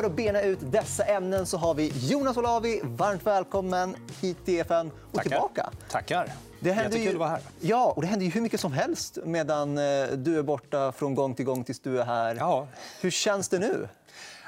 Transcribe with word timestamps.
för 0.00 0.04
att 0.04 0.16
bena 0.16 0.42
ut 0.42 0.58
dessa 0.62 1.04
ämnen 1.04 1.46
så 1.46 1.58
har 1.58 1.74
vi 1.74 1.92
Jonas 1.94 2.36
Olavi. 2.36 2.80
Varmt 2.84 3.26
välkommen 3.26 3.96
hit 4.20 4.44
till 4.44 4.54
EFN 4.54 4.90
och 5.10 5.12
Tackar. 5.12 5.30
tillbaka. 5.30 5.70
Tackar. 5.90 6.32
Det 6.60 6.72
händer 6.72 6.98
Jättekul 6.98 7.04
ju... 7.04 7.10
att 7.10 7.18
vara 7.18 7.28
här. 7.28 7.40
Ja, 7.60 7.92
och 7.96 8.02
det 8.02 8.08
händer 8.08 8.26
ju 8.26 8.32
hur 8.32 8.40
mycket 8.40 8.60
som 8.60 8.72
helst 8.72 9.18
medan 9.24 9.78
eh, 9.78 10.06
du 10.06 10.38
är 10.38 10.42
borta 10.42 10.92
från 10.92 11.14
gång 11.14 11.34
till 11.34 11.44
gång 11.44 11.64
tills 11.64 11.80
du 11.80 12.00
är 12.00 12.04
här. 12.04 12.36
Ja. 12.36 12.68
Hur 13.00 13.10
känns 13.10 13.48
det 13.48 13.58
nu? 13.58 13.88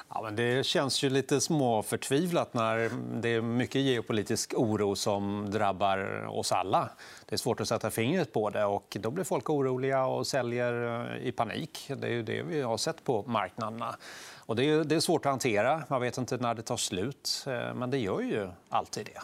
Ja, 0.09 0.22
men 0.22 0.36
det 0.36 0.66
känns 0.66 1.02
ju 1.02 1.11
lite 1.11 1.40
småförtvivlat 1.40 2.54
när 2.54 2.90
det 3.20 3.28
är 3.28 3.40
mycket 3.40 3.80
geopolitisk 3.80 4.54
oro 4.56 4.96
som 4.96 5.50
drabbar 5.50 6.26
oss 6.38 6.52
alla. 6.52 6.88
Det 7.26 7.34
är 7.34 7.38
svårt 7.38 7.60
att 7.60 7.68
sätta 7.68 7.90
fingret 7.90 8.32
på 8.32 8.50
det. 8.50 8.64
och 8.64 8.96
Då 9.00 9.10
blir 9.10 9.24
folk 9.24 9.50
oroliga 9.50 10.07
och 10.07 10.26
säljer 10.26 11.04
eh, 11.17 11.26
i 11.26 11.32
panik. 11.32 11.90
Det 11.96 12.07
är 12.07 12.11
ju 12.11 12.22
det 12.22 12.43
vi 12.43 12.63
har 12.63 12.76
sett 12.76 13.04
på 13.04 13.25
marknaderna. 13.26 13.96
Och 14.46 14.57
det, 14.57 14.64
är, 14.71 14.85
det 14.85 14.95
är 14.95 15.00
svårt 15.00 15.27
att 15.27 15.31
hantera. 15.32 15.82
Man 15.89 16.00
vet 16.00 16.18
inte 16.18 16.36
när 16.36 16.55
det 16.55 16.63
tar 16.63 16.77
slut. 16.77 17.45
eh, 17.46 17.75
Men 17.75 17.91
det 17.91 17.99
gör 17.99 18.21
ju 18.21 18.49
alltid 18.69 19.07
det. 19.07 19.21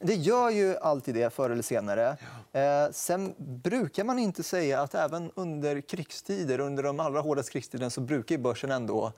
Det 0.00 0.14
gör 0.14 0.50
ju 0.50 0.76
alltid 0.76 1.14
det 1.14 1.34
förr 1.34 1.50
eller 1.50 1.62
senare. 1.62 2.16
Eh, 2.52 2.90
sen 2.92 3.34
brukar 3.38 4.04
man 4.04 4.18
inte 4.18 4.42
säga 4.42 4.80
att 4.80 4.94
även 4.94 5.30
under 5.34 5.80
krigstider, 5.80 6.60
under 6.60 6.82
de 6.82 7.00
allra 7.00 7.20
hårdaste 7.20 7.52
krigstiderna 7.52 7.90
så 7.90 8.00
brukar 8.00 8.38
börsen 8.38 8.70
ändå 8.70 9.12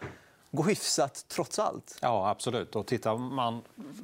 gå 0.50 0.62
hyfsat 0.62 1.24
trots 1.28 1.58
allt. 1.58 1.98
Ja, 2.02 2.28
absolut. 2.30 2.76
Och 2.76 2.86
tittar 2.86 3.16
man 3.16 3.62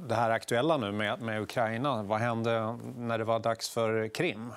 det 0.09 0.14
här 0.14 0.30
aktuella 0.30 0.77
nu 0.77 0.92
med, 0.92 1.20
med 1.23 1.42
Ukraina, 1.42 2.03
vad 2.03 2.20
hände 2.20 2.78
när 2.97 3.19
det 3.19 3.25
var 3.25 3.39
dags 3.39 3.69
för 3.70 4.09
Krim? 4.09 4.53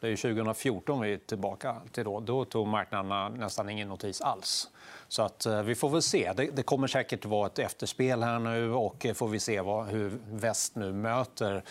Det 0.00 0.08
är 0.08 0.16
2014 0.16 1.00
vi 1.00 1.12
är 1.12 1.16
tillbaka 1.18 1.76
till. 1.92 2.04
Då, 2.04 2.20
då 2.20 2.44
tog 2.44 2.66
marknaderna 2.66 3.28
nästan 3.28 3.68
ingen 3.68 3.88
notis 3.88 4.20
alls. 4.20 4.68
Så 5.08 5.22
att, 5.22 5.46
eh, 5.46 5.62
vi 5.62 5.74
får 5.74 5.90
väl 5.90 6.02
se. 6.02 6.32
Det, 6.36 6.46
det 6.46 6.62
kommer 6.62 6.86
säkert 6.86 7.24
vara 7.24 7.46
ett 7.46 7.58
efterspel 7.58 8.22
här 8.22 8.38
nu 8.38 8.72
och 8.72 9.06
eh, 9.06 9.14
får 9.14 9.28
vi 9.28 9.40
se 9.40 9.60
vad, 9.60 9.86
hur 9.86 10.18
väst 10.30 10.74
nu 10.76 10.92
möter 10.92 11.62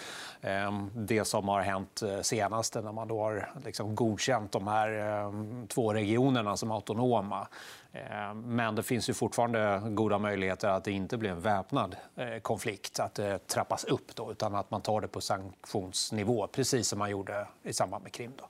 eh, 0.42 0.86
det 0.96 1.26
som 1.26 1.48
har 1.48 1.62
hänt 1.62 2.02
eh, 2.02 2.22
senast 2.22 2.76
när 2.76 2.92
man 2.92 3.08
då 3.08 3.22
har 3.22 3.52
liksom 3.66 3.96
godkänt 3.96 4.52
de 4.52 4.68
här 4.68 5.22
eh, 5.22 5.32
två 5.68 5.94
regionerna 5.94 6.58
som 6.58 6.72
autonoma. 6.72 7.48
Ehm, 7.94 8.56
men 8.56 8.76
det 8.76 8.84
finns 8.84 9.10
ju 9.10 9.14
fortfarande 9.14 9.82
goda 9.86 10.18
möjligheter 10.18 10.68
att 10.68 10.84
det 10.84 10.92
inte 10.92 11.18
blir 11.18 11.30
en 11.30 11.42
väpnad 11.42 11.96
konflikt, 12.42 13.00
att 13.00 13.14
det 13.14 13.48
trappas 13.48 13.84
upp, 13.84 14.16
då, 14.16 14.32
utan 14.32 14.56
att 14.56 14.72
man 14.72 14.82
tar 14.82 15.02
det 15.02 15.08
på 15.08 15.22
sanktionsnivå, 15.22 16.48
precis 16.48 16.88
som 16.88 17.00
man 17.00 17.10
gjorde 17.10 17.48
i 17.64 17.74
samband 17.74 18.04
med 18.04 18.12
Krim. 18.12 18.32
Då. 18.38 18.46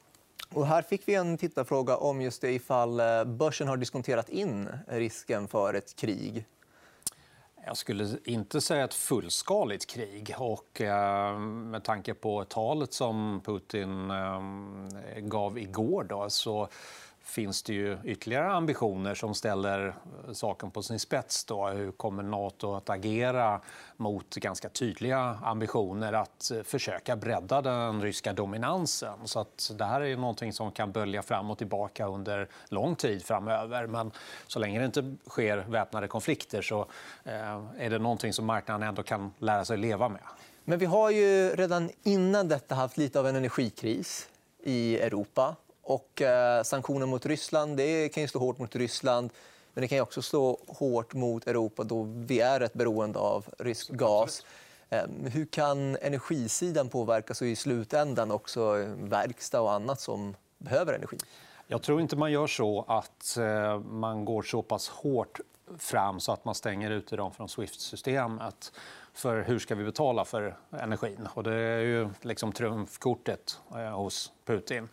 Och 0.53 0.67
här 0.67 0.81
fick 0.81 1.07
vi 1.07 1.15
en 1.15 1.37
tittarfråga 1.37 1.97
om 1.97 2.21
just 2.21 2.41
det 2.41 2.51
ifall 2.51 2.99
eh, 2.99 3.23
börsen 3.23 3.67
har 3.67 3.77
diskonterat 3.77 4.29
in 4.29 4.69
risken 4.87 5.47
för 5.47 5.73
ett 5.73 5.95
krig. 5.95 6.45
Jag 7.65 7.77
skulle 7.77 8.07
inte 8.23 8.61
säga 8.61 8.83
ett 8.83 8.93
fullskaligt 8.93 9.85
krig. 9.89 10.35
Och, 10.37 10.81
eh, 10.81 11.39
med 11.39 11.83
tanke 11.83 12.13
på 12.13 12.43
talet 12.43 12.93
som 12.93 13.41
Putin 13.45 14.11
eh, 14.11 14.41
gav 15.19 15.57
igår 15.57 16.03
då, 16.03 16.29
så 16.29 16.69
finns 17.27 17.63
det 17.63 17.73
ju 17.73 17.97
ytterligare 18.03 18.51
ambitioner 18.51 19.15
som 19.15 19.33
ställer 19.33 19.87
eh, 19.87 20.33
saken 20.33 20.71
på 20.71 20.83
sin 20.83 20.99
spets. 20.99 21.45
Då. 21.45 21.67
Hur 21.67 21.91
kommer 21.91 22.23
Nato 22.23 22.75
att 22.75 22.89
agera 22.89 23.61
mot 23.97 24.35
ganska 24.35 24.69
tydliga 24.69 25.19
ambitioner 25.43 26.13
att 26.13 26.51
eh, 26.51 26.63
försöka 26.63 27.15
bredda 27.15 27.61
den 27.61 28.01
ryska 28.01 28.33
dominansen? 28.33 29.19
Så 29.25 29.39
att 29.39 29.71
det 29.77 29.85
här 29.85 30.01
är 30.01 30.17
någonting 30.17 30.53
som 30.53 30.71
kan 30.71 30.91
bölja 30.91 31.21
fram 31.21 31.51
och 31.51 31.57
tillbaka 31.57 32.07
under 32.07 32.47
lång 32.69 32.95
tid 32.95 33.23
framöver. 33.23 33.87
Men 33.87 34.11
så 34.47 34.59
länge 34.59 34.79
det 34.79 34.85
inte 34.85 35.15
sker 35.29 35.57
väpnade 35.57 36.07
konflikter 36.07 36.61
så 36.61 36.81
eh, 37.23 37.63
är 37.77 37.89
det 37.89 37.99
någonting 37.99 38.33
som 38.33 38.45
marknaden 38.45 38.87
ändå 38.87 39.03
kan 39.03 39.33
lära 39.39 39.65
sig 39.65 39.77
leva 39.77 40.09
med. 40.09 40.21
Men 40.63 40.79
vi 40.79 40.85
har 40.85 41.11
ju 41.11 41.49
redan 41.49 41.89
innan 42.03 42.47
detta 42.47 42.75
haft 42.75 42.97
lite 42.97 43.19
av 43.19 43.27
en 43.27 43.35
energikris 43.35 44.29
i 44.63 44.99
Europa. 44.99 45.55
Och 45.87 46.21
eh, 46.21 46.63
sanktioner 46.63 47.05
mot 47.05 47.25
Ryssland 47.25 47.77
det 47.77 48.09
kan 48.09 48.23
ju 48.23 48.27
slå 48.27 48.39
hårt 48.39 48.59
mot 48.59 48.75
Ryssland. 48.75 49.29
Men 49.73 49.81
det 49.81 49.87
kan 49.87 50.01
också 50.01 50.21
slå 50.21 50.59
hårt 50.67 51.13
mot 51.13 51.47
Europa 51.47 51.83
då 51.83 52.03
vi 52.03 52.39
är 52.39 52.59
rätt 52.59 52.73
beroende 52.73 53.19
av 53.19 53.45
rysk 53.59 53.89
gas. 53.89 54.45
Eh, 54.89 55.03
hur 55.25 55.45
kan 55.45 55.95
energisidan 55.95 56.89
påverkas 56.89 57.41
och 57.41 57.47
i 57.47 57.55
slutändan 57.55 58.31
också 58.31 58.73
verkstad 58.97 59.61
och 59.61 59.71
annat 59.71 60.01
som 60.01 60.35
behöver 60.57 60.93
energi? 60.93 61.17
Jag 61.67 61.81
tror 61.81 62.01
inte 62.01 62.15
man 62.15 62.31
gör 62.31 62.47
så 62.47 62.85
att 62.87 63.37
eh, 63.37 63.79
man 63.79 64.25
går 64.25 64.41
så 64.41 64.61
pass 64.61 64.89
hårt 64.89 65.39
fram 65.77 66.19
så 66.19 66.31
att 66.31 66.45
man 66.45 66.55
stänger 66.55 66.91
ute 66.91 67.15
dem 67.15 67.31
från 67.31 67.49
Swift-systemet. 67.49 68.71
För 69.13 69.41
hur 69.41 69.59
ska 69.59 69.75
vi 69.75 69.83
betala 69.83 70.25
för 70.25 70.57
energin? 70.71 71.27
Och 71.33 71.43
det 71.43 71.53
är 71.53 71.79
ju 71.79 72.09
liksom 72.21 72.51
trumfkortet 72.51 73.59
eh, 73.71 73.97
hos 73.97 74.31
Putin. 74.45 74.89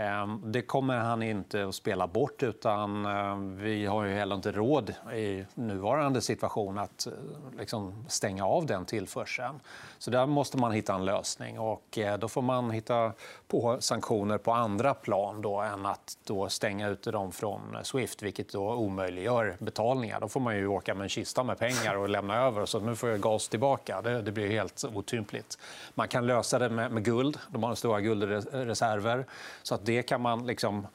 Ehm, 0.00 0.52
det 0.52 0.62
kommer 0.62 0.98
han 0.98 1.22
inte 1.22 1.66
att 1.66 1.74
spela 1.74 2.06
bort. 2.06 2.42
utan 2.42 3.06
ehm, 3.06 3.56
Vi 3.56 3.86
har 3.86 4.04
ju 4.04 4.14
heller 4.14 4.34
inte 4.34 4.52
råd 4.52 4.94
i 5.14 5.44
nuvarande 5.54 6.20
situation 6.20 6.78
att 6.78 7.06
eh, 7.06 7.12
liksom 7.58 8.04
stänga 8.08 8.46
av 8.46 8.66
den 8.66 8.84
tillförseln. 8.84 9.60
Så 9.98 10.10
där 10.10 10.26
måste 10.26 10.58
man 10.58 10.72
hitta 10.72 10.94
en 10.94 11.04
lösning. 11.04 11.58
och 11.58 11.98
eh, 11.98 12.18
Då 12.18 12.28
får 12.28 12.42
man 12.42 12.70
hitta 12.70 13.12
på 13.48 13.76
sanktioner 13.80 14.38
på 14.38 14.52
andra 14.52 14.94
plan 14.94 15.42
då, 15.42 15.60
än 15.60 15.86
att 15.86 16.18
då 16.24 16.48
stänga 16.48 16.88
ute 16.88 17.10
dem 17.10 17.32
från 17.32 17.76
Swift 17.82 18.22
vilket 18.22 18.52
då 18.52 18.74
omöjliggör 18.74 19.56
betalningar. 19.58 20.20
Då 20.20 20.28
får 20.28 20.40
man 20.40 20.56
ju 20.56 20.66
åka 20.66 20.94
med 20.94 21.02
en 21.02 21.08
kista 21.08 21.44
med 21.44 21.58
pengar 21.58 21.96
och 21.96 22.08
lämna 22.08 22.36
över. 22.36 22.66
Så 22.66 22.80
nu 22.80 22.96
får 22.96 23.08
jag 23.08 23.20
gas 23.20 23.48
tillbaka. 23.48 24.02
Det, 24.02 24.22
det 24.22 24.32
blir 24.32 24.48
helt 24.48 24.84
otympligt. 24.94 25.58
Man 25.94 26.08
kan 26.08 26.26
lösa 26.26 26.58
det 26.58 26.68
med, 26.68 26.92
med 26.92 27.04
guld. 27.04 27.38
De 27.48 27.62
har 27.62 27.74
stora 27.74 28.00
guldreserver. 28.00 29.26
Så 29.62 29.74
att 29.74 29.86
det 29.90 30.02
kan 30.02 30.20
man 30.20 30.46
liksom, 30.46 30.86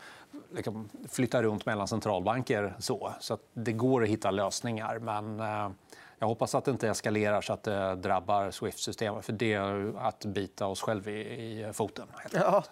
liksom 0.55 0.89
flytta 1.09 1.43
runt 1.43 1.65
mellan 1.65 1.87
centralbanker. 1.87 2.75
Så, 2.79 3.13
så 3.19 3.37
det 3.53 3.73
går 3.73 4.03
att 4.03 4.09
hitta 4.09 4.31
lösningar. 4.31 4.99
Men 4.99 5.39
eh, 5.39 5.69
jag 6.19 6.27
hoppas 6.27 6.55
att 6.55 6.65
det 6.65 6.71
inte 6.71 6.89
eskalerar 6.89 7.41
så 7.41 7.53
att 7.53 7.63
det 7.63 7.95
drabbar 7.95 8.51
Swift-systemet. 8.51 9.25
För 9.25 9.33
det 9.33 9.53
är 9.53 9.93
att 9.97 10.25
bita 10.25 10.67
oss 10.67 10.81
själva 10.81 11.11
i, 11.11 11.69
i 11.69 11.73
foten. 11.73 12.07
Ja, 12.31 12.63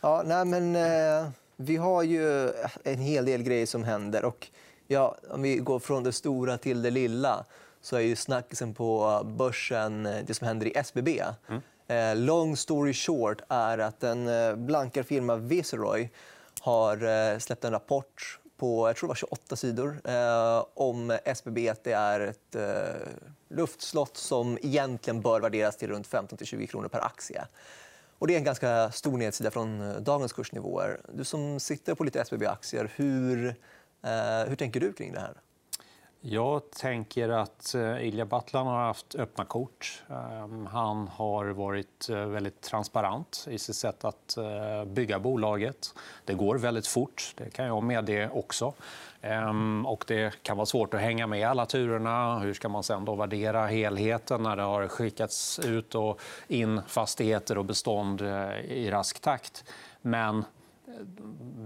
ja 0.00 0.22
nej, 0.26 0.44
men, 0.44 0.76
eh, 0.76 1.30
vi 1.56 1.76
har 1.76 2.02
ju 2.02 2.52
en 2.84 2.98
hel 2.98 3.24
del 3.24 3.42
grejer 3.42 3.66
som 3.66 3.84
händer. 3.84 4.24
Och, 4.24 4.46
ja, 4.86 5.16
om 5.30 5.42
vi 5.42 5.56
går 5.56 5.78
från 5.78 6.02
det 6.02 6.12
stora 6.12 6.58
till 6.58 6.82
det 6.82 6.90
lilla 6.90 7.44
så 7.80 7.96
är 7.96 8.00
ju 8.00 8.16
snackisen 8.16 8.74
på 8.74 9.20
börsen 9.24 10.06
eh, 10.06 10.24
det 10.26 10.34
som 10.34 10.46
händer 10.46 10.66
i 10.66 10.72
SBB. 10.74 11.22
Mm. 11.48 11.60
Eh, 11.90 12.16
long 12.16 12.56
story 12.56 12.92
short 12.94 13.40
är 13.48 13.78
att 13.78 14.02
en 14.02 14.28
eh, 14.28 14.32
blankar 14.32 14.56
blankarfirma 14.56 15.36
Viceroy 15.36 16.10
har 16.60 17.04
eh, 17.04 17.38
släppt 17.38 17.64
en 17.64 17.72
rapport 17.72 18.38
på 18.56 18.88
jag 18.88 18.96
tror 18.96 19.06
det 19.06 19.10
var 19.10 19.14
28 19.14 19.56
sidor 19.56 20.00
eh, 20.04 20.64
om 20.74 21.18
SBB. 21.24 21.68
Att 21.68 21.84
det 21.84 21.92
är 21.92 22.20
ett 22.20 22.54
eh, 22.54 23.08
luftslott 23.48 24.16
som 24.16 24.58
egentligen 24.62 25.20
bör 25.20 25.40
värderas 25.40 25.76
till 25.76 25.88
runt 25.88 26.08
15-20 26.08 26.66
kronor 26.66 26.88
per 26.88 27.04
aktie. 27.04 27.44
Och 28.18 28.26
det 28.26 28.34
är 28.34 28.38
en 28.38 28.44
ganska 28.44 28.90
stor 28.90 29.18
nedsida 29.18 29.50
från 29.50 29.94
dagens 30.04 30.32
kursnivåer. 30.32 31.00
Du 31.12 31.24
som 31.24 31.60
sitter 31.60 31.94
på 31.94 32.04
lite 32.04 32.20
SBB-aktier, 32.20 32.92
hur, 32.96 33.48
eh, 34.02 34.48
hur 34.48 34.56
tänker 34.56 34.80
du 34.80 34.92
kring 34.92 35.12
det 35.12 35.20
här? 35.20 35.34
Jag 36.22 36.70
tänker 36.70 37.28
att 37.28 37.74
eh, 37.74 38.06
Ilja 38.06 38.24
Battlan 38.24 38.66
har 38.66 38.86
haft 38.86 39.14
öppna 39.14 39.44
kort. 39.44 40.02
Ehm, 40.08 40.66
han 40.66 41.08
har 41.08 41.46
varit 41.46 42.08
eh, 42.10 42.24
väldigt 42.24 42.60
transparent 42.60 43.46
i 43.50 43.58
sitt 43.58 43.76
sätt 43.76 44.04
att 44.04 44.36
eh, 44.36 44.84
bygga 44.84 45.18
bolaget. 45.18 45.94
Det 46.24 46.34
går 46.34 46.58
väldigt 46.58 46.86
fort, 46.86 47.34
det 47.36 47.50
kan 47.50 47.66
jag 47.66 47.82
medge 47.82 48.30
också. 48.32 48.74
Ehm, 49.20 49.86
och 49.86 50.04
det 50.06 50.42
kan 50.42 50.56
vara 50.56 50.66
svårt 50.66 50.94
att 50.94 51.00
hänga 51.00 51.26
med 51.26 51.40
i 51.40 51.44
alla 51.44 51.66
turerna. 51.66 52.38
Hur 52.38 52.54
ska 52.54 52.68
man 52.68 52.82
sen 52.82 53.04
då 53.04 53.14
värdera 53.14 53.66
helheten 53.66 54.42
när 54.42 54.56
det 54.56 54.62
har 54.62 54.88
skickats 54.88 55.58
ut 55.58 55.94
och 55.94 56.20
in 56.48 56.80
fastigheter 56.86 57.58
och 57.58 57.64
bestånd 57.64 58.22
i 58.64 58.90
rask 58.90 59.20
takt? 59.20 59.64
Men 60.02 60.44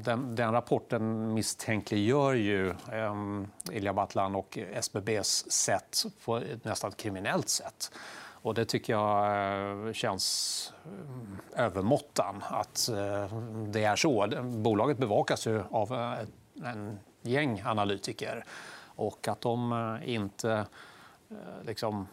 den, 0.04 0.34
den 0.36 0.52
rapporten 0.52 1.34
misstänkliggör 1.34 2.32
ju 2.34 2.70
eh, 2.70 3.14
Ilja 3.72 3.92
Battlan 3.92 4.34
och 4.34 4.58
SBBs 4.72 5.50
sätt 5.52 6.04
på 6.24 6.36
ett 6.36 6.64
nästan 6.64 6.92
kriminellt 6.92 7.48
sätt. 7.48 7.90
Och 8.18 8.54
det 8.54 8.64
tycker 8.64 8.92
jag 8.92 9.86
eh, 9.88 9.92
känns 9.92 10.72
eh, 11.56 11.64
övermåttan 11.64 12.42
att 12.50 12.88
eh, 12.88 13.38
det 13.68 13.84
är 13.84 13.96
så. 13.96 14.26
Bolaget 14.42 14.98
bevakas 14.98 15.46
ju 15.46 15.62
av 15.70 15.92
eh, 15.94 16.12
ett- 16.12 16.28
en 16.64 16.98
gäng 17.22 17.62
analytiker. 17.64 18.44
Och 18.96 19.28
att 19.28 19.40
de 19.40 19.72
eh, 20.02 20.10
inte 20.14 20.52
eh, 21.30 21.36
liksom, 21.66 22.08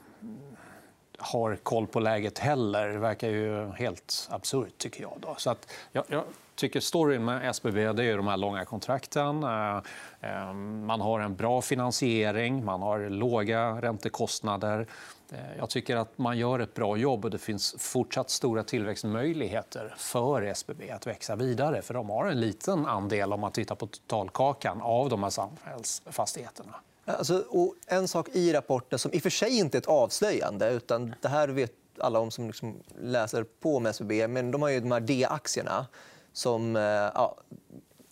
har 1.17 1.55
koll 1.55 1.87
på 1.87 1.99
läget 1.99 2.39
heller. 2.39 2.89
Verkar 2.89 3.29
ju 3.29 3.69
helt 3.71 4.27
absurt, 4.31 4.77
tycker 4.77 5.01
jag. 5.01 5.13
Då. 5.19 5.35
Så 5.37 5.49
att 5.49 5.71
jag, 5.91 6.03
jag 6.07 6.23
tycker 6.61 6.79
storyn 6.79 7.25
med 7.25 7.49
SBB 7.49 7.93
det 7.93 8.05
är 8.05 8.17
de 8.17 8.27
här 8.27 8.37
långa 8.37 8.65
kontrakten. 8.65 9.43
Eh, 9.43 9.77
eh, 10.21 10.53
man 10.53 11.01
har 11.01 11.19
en 11.19 11.35
bra 11.35 11.61
finansiering, 11.61 12.65
man 12.65 12.81
har 12.81 13.09
låga 13.09 13.81
räntekostnader. 13.81 14.87
Eh, 15.31 15.37
jag 15.57 15.69
tycker 15.69 15.95
att 15.95 16.17
man 16.17 16.37
gör 16.37 16.59
ett 16.59 16.73
bra 16.73 16.97
jobb 16.97 17.25
och 17.25 17.31
det 17.31 17.37
finns 17.37 17.75
fortsatt 17.77 18.29
stora 18.29 18.63
tillväxtmöjligheter 18.63 19.93
för 19.97 20.41
SBB 20.41 20.91
att 20.91 21.07
växa 21.07 21.35
vidare. 21.35 21.81
För 21.81 21.93
de 21.93 22.09
har 22.09 22.25
en 22.25 22.39
liten 22.39 22.85
andel, 22.85 23.33
om 23.33 23.39
man 23.39 23.51
tittar 23.51 23.75
på 23.75 23.87
totalkakan, 23.87 24.81
av 24.81 25.09
de 25.09 25.23
här 25.23 25.29
samhällsfastigheterna. 25.29 26.75
Alltså, 27.05 27.43
en 27.87 28.07
sak 28.07 28.29
i 28.29 28.53
rapporten 28.53 28.99
som 28.99 29.13
i 29.13 29.17
och 29.17 29.23
för 29.23 29.29
sig 29.29 29.57
inte 29.57 29.77
är 29.77 29.79
ett 29.79 29.87
avslöjande, 29.87 30.69
utan 30.69 31.15
det 31.21 31.27
här 31.27 31.47
vet 31.47 31.71
alla 31.97 32.19
om 32.19 32.31
som 32.31 32.47
liksom 32.47 32.75
läser 32.99 33.43
på 33.43 33.77
om 33.77 33.85
SBB, 33.85 34.27
men 34.27 34.51
de 34.51 34.61
har 34.61 34.69
ju 34.69 34.79
de 34.79 34.91
här 34.91 34.99
D-aktierna 34.99 35.85
som 36.33 36.75
eh, 36.75 36.81
ja, 36.81 37.38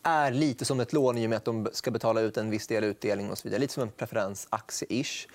är 0.04 0.32
lite 0.32 0.66
som 0.66 0.80
ett 0.80 0.94
lån 0.94 1.18
i 1.18 1.26
och 1.26 1.30
med 1.30 1.38
att 1.38 1.46
de 1.46 1.70
ska 1.74 1.92
betala 1.92 2.22
ut 2.22 2.38
en 2.38 2.50
viss 2.50 2.68
del 2.68 2.84
utdelning. 2.84 3.32
och 3.32 3.38
så 3.38 3.44
vidare. 3.44 3.60
Lite 3.60 3.74
som 3.74 3.84
en 3.84 3.92
preferensaktie-ish. 3.92 5.28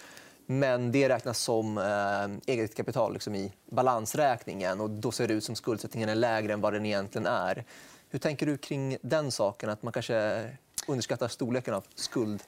Men 0.47 0.93
det 0.93 1.09
räknas 1.09 1.39
som 1.39 1.79
eh, 1.79 2.53
eget 2.55 2.75
kapital 2.75 3.13
liksom 3.13 3.35
i 3.35 3.53
balansräkningen. 3.71 4.81
och 4.81 4.91
Då 4.91 5.13
ser 5.13 5.29
det 5.29 5.35
ut 5.35 5.45
som 5.45 5.57
skuldsättningen 5.57 6.09
är 6.09 6.15
lägre 6.15 6.53
än 6.53 6.61
vad 6.61 6.73
den 6.73 6.87
egentligen 6.87 7.27
är. 7.27 7.65
Hur 8.09 8.19
tänker 8.19 8.47
du 8.47 8.57
kring 8.57 8.97
den 9.03 9.31
saken? 9.31 9.71
Att 9.71 9.83
man 9.83 9.93
kanske 9.93 10.51
underskattar 10.89 11.29
storleken 11.29 11.75
av 11.75 11.85
skuld 11.95 12.43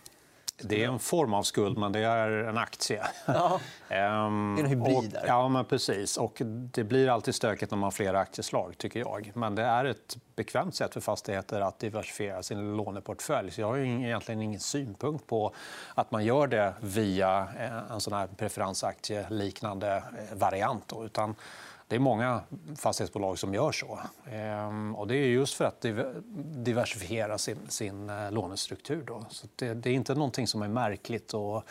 det 0.58 0.84
är 0.84 0.88
en 0.88 0.98
form 0.98 1.34
av 1.34 1.42
skuld, 1.42 1.78
men 1.78 1.92
det 1.92 2.00
är 2.00 2.30
en 2.30 2.58
aktie. 2.58 3.06
Ja. 3.26 3.60
Ehm, 3.88 4.54
det 4.56 4.62
är 4.62 4.64
en 4.64 4.70
hybrid. 4.70 5.16
Och, 5.16 5.28
ja, 5.28 5.48
men 5.48 5.64
precis. 5.64 6.16
Och 6.16 6.42
det 6.44 6.84
blir 6.84 7.08
alltid 7.08 7.34
stökigt 7.34 7.70
när 7.70 7.78
man 7.78 7.84
har 7.84 7.90
flera 7.90 8.18
aktieslag. 8.18 8.78
tycker 8.78 9.00
jag. 9.00 9.32
Men 9.34 9.54
det 9.54 9.62
är 9.62 9.84
ett 9.84 10.16
bekvämt 10.36 10.74
sätt 10.74 10.92
för 10.92 11.00
fastigheter 11.00 11.60
att 11.60 11.78
diversifiera 11.78 12.42
sin 12.42 12.76
låneportfölj. 12.76 13.50
Så 13.50 13.60
jag 13.60 13.68
har 13.68 13.78
egentligen 13.78 14.42
ingen 14.42 14.60
synpunkt 14.60 15.26
på 15.26 15.54
att 15.94 16.10
man 16.10 16.24
gör 16.24 16.46
det 16.46 16.74
via 16.80 17.48
en 17.90 18.00
sån 18.00 18.12
här 18.12 18.26
preferensaktie-liknande 18.26 19.96
eh, 19.96 20.36
variant. 20.38 20.92
Utan 21.04 21.34
det 21.88 21.96
är 21.96 22.00
många 22.00 22.40
fastighetsbolag 22.76 23.38
som 23.38 23.54
gör 23.54 23.72
så. 23.72 23.98
Ehm, 24.30 24.96
och 24.96 25.06
det 25.06 25.16
är 25.16 25.26
just 25.26 25.54
för 25.54 25.64
att 25.64 25.84
diversifiera 26.64 27.38
sin, 27.38 27.58
sin 27.68 28.10
eh, 28.10 28.30
lånestruktur. 28.30 29.02
Då. 29.06 29.24
Så 29.28 29.46
det, 29.56 29.74
det, 29.74 29.90
är 29.90 29.94
inte 29.94 30.14
någonting 30.14 30.46
som 30.46 30.62
är 30.62 30.68
märkligt. 30.68 31.34
Och 31.34 31.62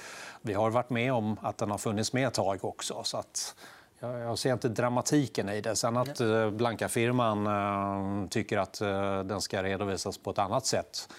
vi 0.42 0.54
har 0.54 0.70
varit 0.70 0.90
med 0.90 1.14
om 1.14 1.38
att 1.42 1.58
den 1.58 1.72
har 1.72 1.78
funnits 1.78 2.14
med 2.14 2.28
ett 2.28 2.34
tag 2.34 2.66
också. 2.66 3.04
Så 3.04 3.18
att 3.18 3.56
jag 4.00 4.40
ser 4.40 4.54
inte 4.54 4.70
dramatiken 4.70 5.50
i 5.50 5.62
det. 5.62 5.76
Sen 5.76 5.98
att 5.98 6.20
eh, 6.20 6.50
Blanka-firman 6.50 7.48
eh, 7.48 8.30
tycker 8.30 8.58
att 8.58 8.80
den 9.28 9.42
ska 9.42 9.64
redovisas 9.64 10.18
på 10.18 10.32
ett 10.32 10.40
annat 10.40 10.66
sätt, 10.66 11.10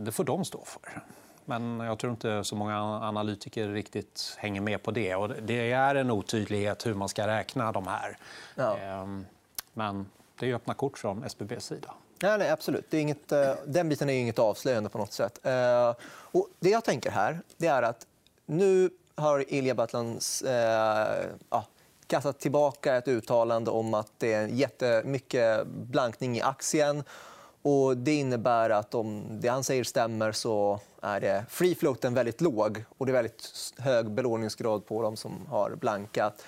det 0.00 0.12
får 0.12 0.24
de 0.24 0.44
stå 0.44 0.64
för. 0.64 1.02
Men 1.50 1.80
jag 1.80 1.98
tror 1.98 2.10
inte 2.10 2.44
så 2.44 2.56
många 2.56 2.80
analytiker 2.82 3.68
riktigt 3.68 4.36
hänger 4.38 4.60
med 4.60 4.82
på 4.82 4.90
det. 4.90 5.14
Och 5.14 5.28
det 5.28 5.72
är 5.72 5.94
en 5.94 6.10
otydlighet 6.10 6.86
hur 6.86 6.94
man 6.94 7.08
ska 7.08 7.26
räkna 7.26 7.72
de 7.72 7.86
här. 7.86 8.16
Ja. 8.54 8.78
Ehm, 8.78 9.26
men 9.72 10.06
det 10.38 10.50
är 10.50 10.54
öppna 10.54 10.74
kort 10.74 10.98
från 10.98 11.24
SBBs 11.24 11.64
sida. 11.64 11.94
Nej, 12.22 12.38
nej, 12.38 12.50
absolut. 12.50 12.84
Det 12.90 12.96
är 12.96 13.00
inget, 13.00 13.32
eh, 13.32 13.54
den 13.66 13.88
biten 13.88 14.10
är 14.10 14.14
inget 14.14 14.38
avslöjande 14.38 14.90
på 14.90 14.98
något 14.98 15.12
sätt. 15.12 15.40
Eh, 15.42 15.94
och 16.08 16.48
det 16.60 16.70
jag 16.70 16.84
tänker 16.84 17.10
här 17.10 17.40
det 17.56 17.66
är 17.66 17.82
att 17.82 18.06
nu 18.46 18.90
har 19.14 19.54
Ilja 19.54 19.74
Batlans 19.74 20.42
eh, 20.42 21.26
ja, 21.50 21.64
kastat 22.06 22.38
tillbaka 22.38 22.96
ett 22.96 23.08
uttalande 23.08 23.70
om 23.70 23.94
att 23.94 24.12
det 24.18 24.32
är 24.32 24.46
jättemycket 24.46 25.66
blankning 25.66 26.36
i 26.36 26.42
aktien 26.42 27.04
och 27.62 27.96
det 27.96 28.14
innebär 28.14 28.70
att 28.70 28.94
om 28.94 29.40
det 29.40 29.48
han 29.48 29.64
säger 29.64 29.84
stämmer 29.84 30.32
så 30.32 30.80
är 31.02 31.20
det 31.20 31.44
free 31.48 31.74
floaten 31.74 32.14
väldigt 32.14 32.40
låg 32.40 32.84
och 32.98 33.06
det 33.06 33.12
är 33.12 33.14
väldigt 33.14 33.72
hög 33.78 34.10
belåningsgrad 34.10 34.86
på 34.86 35.02
dem 35.02 35.16
som 35.16 35.46
har 35.46 35.70
blankat. 35.70 36.44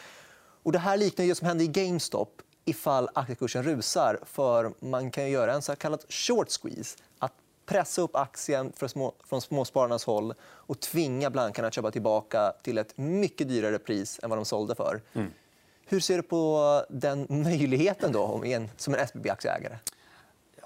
Och 0.62 0.72
det 0.72 0.78
här 0.78 0.96
liknar 0.96 1.26
det 1.26 1.34
som 1.34 1.46
hände 1.46 1.64
i 1.64 1.68
GameStop 1.68 2.42
ifall 2.64 3.08
aktiekursen 3.14 3.62
rusar. 3.62 4.18
För 4.24 4.72
Man 4.78 5.10
kan 5.10 5.30
göra 5.30 5.52
en 5.52 5.62
så 5.62 5.76
kallad 5.76 6.04
short 6.08 6.48
squeeze. 6.50 6.98
Att 7.18 7.32
pressa 7.66 8.02
upp 8.02 8.16
aktien 8.16 8.72
från 9.28 9.40
småspararnas 9.40 10.04
håll 10.04 10.34
och 10.42 10.80
tvinga 10.80 11.30
blankarna 11.30 11.68
att 11.68 11.74
köpa 11.74 11.90
tillbaka 11.90 12.52
till 12.62 12.78
ett 12.78 12.98
mycket 12.98 13.48
dyrare 13.48 13.78
pris 13.78 14.20
än 14.22 14.30
vad 14.30 14.38
de 14.38 14.44
sålde 14.44 14.74
för. 14.74 15.00
Mm. 15.12 15.30
Hur 15.86 16.00
ser 16.00 16.16
du 16.16 16.22
på 16.22 16.84
den 16.88 17.26
möjligheten 17.28 18.12
då, 18.12 18.42
som 18.76 18.94
en 18.94 19.00
SBB-aktieägare? 19.00 19.78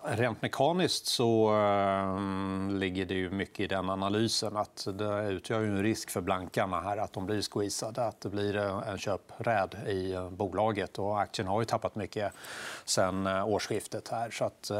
Rent 0.08 0.42
mekaniskt 0.42 1.06
så 1.06 1.54
äh, 1.54 2.20
ligger 2.78 3.04
det 3.04 3.14
ju 3.14 3.30
mycket 3.30 3.60
i 3.60 3.66
den 3.66 3.90
analysen 3.90 4.56
att 4.56 4.88
det 4.94 5.28
utgör 5.28 5.60
en 5.60 5.82
risk 5.82 6.10
för 6.10 6.20
blankarna 6.20 6.80
här 6.80 6.96
att 6.96 7.12
de 7.12 7.26
blir 7.26 7.42
squeezade, 7.42 8.06
att 8.06 8.20
det 8.20 8.28
blir 8.28 8.56
eh, 8.56 8.88
en 8.88 8.98
köpräd 8.98 9.76
i 9.86 10.12
eh, 10.12 10.30
bolaget. 10.30 10.98
Och 10.98 11.20
aktien 11.20 11.48
har 11.48 11.60
ju 11.60 11.64
tappat 11.64 11.94
mycket 11.94 12.32
sen 12.84 13.26
årsskiftet. 13.26 14.08
här. 14.08 14.30
Så 14.30 14.44
att, 14.44 14.70
äh, 14.70 14.76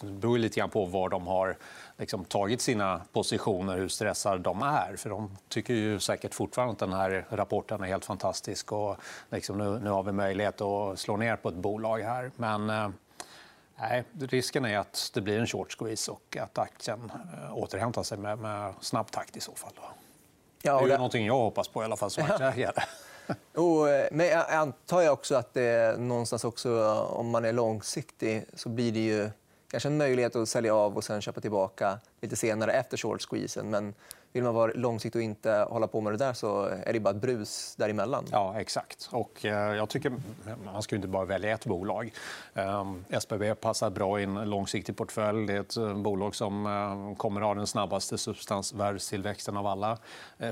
det 0.00 0.12
beror 0.12 0.38
lite 0.38 0.60
grann 0.60 0.70
på 0.70 0.84
var 0.84 1.08
de 1.08 1.26
har 1.26 1.56
liksom, 1.96 2.24
tagit 2.24 2.60
sina 2.60 3.00
positioner, 3.12 3.78
hur 3.78 3.88
stressade 3.88 4.38
de 4.38 4.62
är. 4.62 4.96
För 4.96 5.10
De 5.10 5.36
tycker 5.48 5.74
ju 5.74 6.00
säkert 6.00 6.34
fortfarande 6.34 6.72
att 6.72 6.78
den 6.78 6.92
här 6.92 7.26
rapporten 7.30 7.82
är 7.82 7.86
helt 7.86 8.04
fantastisk. 8.04 8.72
och 8.72 8.96
liksom, 9.30 9.58
nu, 9.58 9.78
nu 9.78 9.90
har 9.90 10.02
vi 10.02 10.12
möjlighet 10.12 10.60
att 10.60 10.98
slå 10.98 11.16
ner 11.16 11.36
på 11.36 11.48
ett 11.48 11.54
bolag 11.54 11.98
här. 11.98 12.30
Men 12.36 12.94
Nej, 13.76 14.04
risken 14.18 14.64
är 14.64 14.78
att 14.78 15.10
det 15.14 15.20
blir 15.20 15.38
en 15.38 15.46
short 15.46 15.76
squeeze 15.78 16.10
och 16.10 16.36
att 16.40 16.58
aktien 16.58 17.12
eh, 17.14 17.56
återhämtar 17.56 18.02
sig 18.02 18.18
med, 18.18 18.38
med 18.38 18.74
snabb 18.80 19.10
takt 19.10 19.36
i 19.36 19.40
så 19.40 19.54
fall. 19.54 19.72
Ja, 20.62 20.78
det 20.78 20.84
är 20.84 20.88
det... 20.88 20.96
någonting 20.96 21.26
jag 21.26 21.34
hoppas 21.34 21.68
på 21.68 21.82
i 21.82 21.84
alla 21.84 21.96
fall 21.96 22.10
som 22.10 22.24
aktieägare. 22.24 22.82
Och, 23.54 23.88
eh, 23.88 24.08
men 24.12 24.26
jag 24.26 24.50
antar 24.50 25.10
också 25.10 25.34
att 25.34 25.54
det 25.54 26.00
någonstans 26.00 26.44
också, 26.44 26.94
om 26.94 27.30
man 27.30 27.44
är 27.44 27.52
långsiktig 27.52 28.44
så 28.54 28.68
blir 28.68 28.92
det 28.92 29.00
ju 29.00 29.30
kanske 29.70 29.88
en 29.88 29.96
möjlighet 29.96 30.36
att 30.36 30.48
sälja 30.48 30.74
av 30.74 30.96
och 30.96 31.04
sen 31.04 31.20
köpa 31.20 31.40
tillbaka 31.40 31.98
lite 32.20 32.36
senare 32.36 32.72
efter 32.72 32.96
short 32.96 33.22
squeezen. 33.22 33.70
Men 33.70 33.94
vill 34.34 34.42
man 34.42 34.54
vara 34.54 34.72
långsiktig 34.74 35.18
och 35.18 35.24
inte 35.24 35.66
hålla 35.70 35.86
på 35.86 36.00
med 36.00 36.12
det 36.12 36.16
där 36.16 36.32
så 36.32 36.64
är 36.64 36.92
det 36.92 37.00
bara 37.00 37.14
ett 37.14 37.20
brus 37.20 37.74
däremellan. 37.78 38.24
Ja, 38.30 38.60
exakt. 38.60 39.08
Och, 39.12 39.44
eh, 39.44 39.76
jag 39.76 39.88
tycker 39.88 40.12
man 40.64 40.82
ska 40.82 40.96
inte 40.96 41.08
bara 41.08 41.24
välja 41.24 41.54
ett 41.54 41.66
bolag. 41.66 42.12
Ehm, 42.54 43.04
SBB 43.08 43.54
passar 43.54 43.90
bra 43.90 44.20
i 44.20 44.24
en 44.24 44.50
långsiktig 44.50 44.96
portfölj. 44.96 45.46
Det 45.46 45.52
är 45.52 45.60
ett 45.60 45.76
eh, 45.76 45.96
bolag 45.96 46.34
som 46.34 46.66
eh, 46.66 47.16
kommer 47.16 47.40
att 47.40 47.46
ha 47.46 47.54
den 47.54 47.66
snabbaste 47.66 48.18
substansvärdestillväxten 48.18 49.56
av 49.56 49.66
alla 49.66 49.98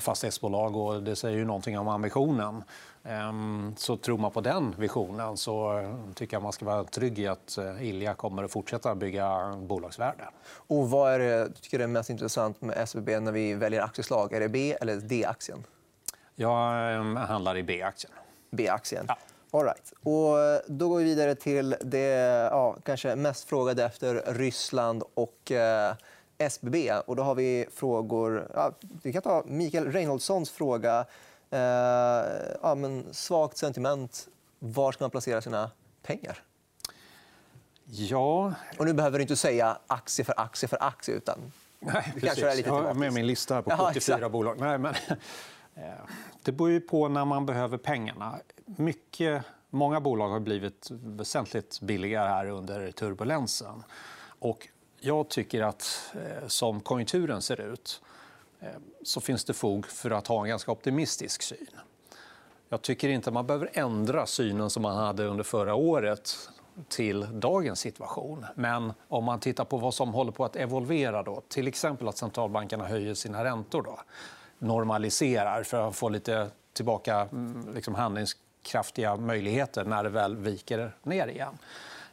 fastighetsbolag. 0.00 0.76
Och 0.76 1.02
det 1.02 1.16
säger 1.16 1.38
ju 1.38 1.44
någonting 1.44 1.78
om 1.78 1.88
ambitionen. 1.88 2.64
Ehm, 3.04 3.74
så 3.76 3.96
tror 3.96 4.18
man 4.18 4.30
på 4.30 4.40
den 4.40 4.74
visionen 4.78 5.36
så 5.36 5.78
eh, 5.78 5.96
tycker 6.14 6.36
jag 6.36 6.42
man 6.42 6.52
ska 6.52 6.64
vara 6.64 6.84
trygg 6.84 7.18
i 7.18 7.26
att 7.26 7.58
eh, 7.58 7.88
Ilja 7.88 8.14
kommer 8.14 8.44
att 8.44 8.52
fortsätta 8.52 8.94
bygga 8.94 9.56
bolagsvärde. 9.56 10.24
Och 10.44 10.90
vad 10.90 11.12
är 11.12 11.18
det 11.18 11.44
du 11.44 11.52
tycker 11.60 11.78
är 11.78 11.86
mest 11.86 12.10
intressant 12.10 12.60
med 12.60 12.76
SBB 12.78 13.20
när 13.20 13.32
vi 13.32 13.54
väljer 13.54 13.82
aktieslag? 13.82 14.32
Är 14.32 14.40
det 14.40 14.48
B 14.48 14.76
eller 14.80 14.96
D-aktien? 14.96 15.64
Jag 16.34 16.94
ehm, 16.94 17.16
handlar 17.16 17.56
i 17.56 17.62
B-aktien. 17.62 18.12
B-aktien. 18.50 19.04
Ja. 19.08 19.18
All 19.50 19.64
right. 19.64 19.92
Och 20.02 20.40
eh, 20.40 20.60
då 20.66 20.88
går 20.88 20.98
vi 20.98 21.04
vidare 21.04 21.34
till 21.34 21.76
det 21.80 22.08
ja, 22.50 22.76
kanske 22.84 23.16
mest 23.16 23.48
frågade 23.48 23.84
efter 23.84 24.22
Ryssland 24.26 25.02
och 25.14 25.52
eh, 25.52 25.94
SBB. 26.38 26.92
Och 27.06 27.16
då 27.16 27.22
har 27.22 27.34
vi 27.34 27.66
frågor... 27.72 28.50
Ja, 28.54 28.72
vi 29.02 29.12
kan 29.12 29.22
ta 29.22 29.42
Mikael 29.46 29.92
Reinholdssons 29.92 30.50
fråga. 30.50 31.04
Eh, 31.52 31.58
ja, 32.62 32.74
men 32.74 33.14
svagt 33.14 33.56
sentiment. 33.56 34.28
Var 34.58 34.92
ska 34.92 35.04
man 35.04 35.10
placera 35.10 35.40
sina 35.40 35.70
pengar? 36.02 36.42
Ja... 37.84 38.54
Och 38.78 38.86
nu 38.86 38.92
behöver 38.92 39.18
du 39.18 39.22
inte 39.22 39.36
säga 39.36 39.78
aktie 39.86 40.24
för 40.24 40.34
aktie 40.40 40.68
för 40.68 40.82
aktie. 40.82 41.14
utan 41.14 41.52
Nej, 41.78 42.12
precis. 42.20 42.56
Lite 42.56 42.68
jag 42.68 42.82
har 42.82 42.94
med 42.94 43.12
min 43.12 43.26
lista 43.26 43.54
här 43.54 43.62
på 43.62 43.70
74 43.70 44.18
ja, 44.20 44.28
bolag. 44.28 44.60
Nej, 44.60 44.78
men, 44.78 44.94
eh, 45.74 45.82
det 46.42 46.52
beror 46.52 46.70
ju 46.70 46.80
på 46.80 47.08
när 47.08 47.24
man 47.24 47.46
behöver 47.46 47.78
pengarna. 47.78 48.38
Mycket, 48.64 49.44
många 49.70 50.00
bolag 50.00 50.28
har 50.28 50.40
blivit 50.40 50.88
väsentligt 50.90 51.80
billigare 51.80 52.28
här 52.28 52.46
under 52.46 52.92
turbulensen. 52.92 53.82
Och 54.38 54.68
jag 55.00 55.28
tycker 55.28 55.62
att 55.62 56.12
eh, 56.14 56.48
som 56.48 56.80
konjunkturen 56.80 57.42
ser 57.42 57.60
ut 57.60 58.00
Eh, 58.62 58.68
så 59.02 59.20
finns 59.20 59.44
det 59.44 59.52
fog 59.52 59.86
för 59.86 60.10
att 60.10 60.26
ha 60.26 60.42
en 60.42 60.48
ganska 60.48 60.72
optimistisk 60.72 61.42
syn. 61.42 61.66
Jag 62.68 62.82
tycker 62.82 63.08
inte 63.08 63.30
man 63.30 63.46
behöver 63.46 63.70
ändra 63.72 64.26
synen 64.26 64.70
som 64.70 64.82
man 64.82 64.96
hade 64.96 65.24
under 65.24 65.44
förra 65.44 65.74
året 65.74 66.50
till 66.88 67.26
dagens 67.40 67.80
situation. 67.80 68.46
Men 68.54 68.92
om 69.08 69.24
man 69.24 69.40
tittar 69.40 69.64
på 69.64 69.76
vad 69.76 69.94
som 69.94 70.14
håller 70.14 70.32
på 70.32 70.44
att 70.44 70.56
evolvera, 70.56 71.22
då, 71.22 71.42
till 71.48 71.68
exempel 71.68 72.08
att 72.08 72.16
centralbankerna 72.16 72.86
höjer 72.86 73.14
sina 73.14 73.44
räntor, 73.44 73.82
då, 73.82 74.00
normaliserar 74.58 75.62
för 75.62 75.88
att 75.88 75.96
få 75.96 76.08
lite 76.08 76.50
tillbaka 76.72 77.28
mm, 77.32 77.74
liksom 77.74 77.94
handlingskraftiga 77.94 79.16
möjligheter 79.16 79.84
när 79.84 80.02
det 80.04 80.10
väl 80.10 80.36
viker 80.36 80.96
ner 81.02 81.26
igen. 81.26 81.58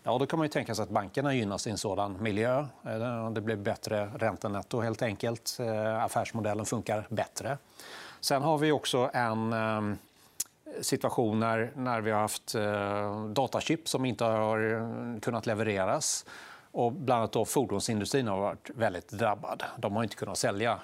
Ja, 0.03 0.17
då 0.17 0.25
kan 0.25 0.39
man 0.39 0.45
ju 0.45 0.49
tänka 0.49 0.75
sig 0.75 0.83
att 0.83 0.89
bankerna 0.89 1.33
gynnas 1.33 1.67
i 1.67 1.69
en 1.69 1.77
sådan 1.77 2.23
miljö. 2.23 2.59
Eh, 2.59 3.29
det 3.31 3.41
blir 3.41 3.55
bättre 3.55 4.05
räntenetto 4.05 4.81
helt 4.81 5.01
enkelt. 5.01 5.57
Eh, 5.59 6.03
affärsmodellen 6.03 6.65
funkar 6.65 7.07
bättre. 7.09 7.57
Sen 8.19 8.41
har 8.41 8.57
vi 8.57 8.71
också 8.71 9.09
en 9.13 9.53
eh, 9.53 9.95
situation 10.81 11.39
när, 11.39 12.01
vi 12.01 12.11
har 12.11 12.19
haft 12.19 12.55
datachip 13.33 13.87
som 13.89 14.05
inte 14.05 14.25
har 14.25 15.19
kunnat 15.19 15.45
levereras. 15.45 16.25
Och 16.71 16.91
bland 16.91 17.19
annat 17.19 17.31
då 17.31 17.45
fordonsindustrin 17.45 18.27
har 18.27 18.37
varit 18.37 18.69
väldigt 18.75 19.09
drabbad. 19.09 19.63
De 19.77 19.95
har 19.95 20.03
inte 20.03 20.15
kunnat 20.15 20.37
sälja 20.37 20.79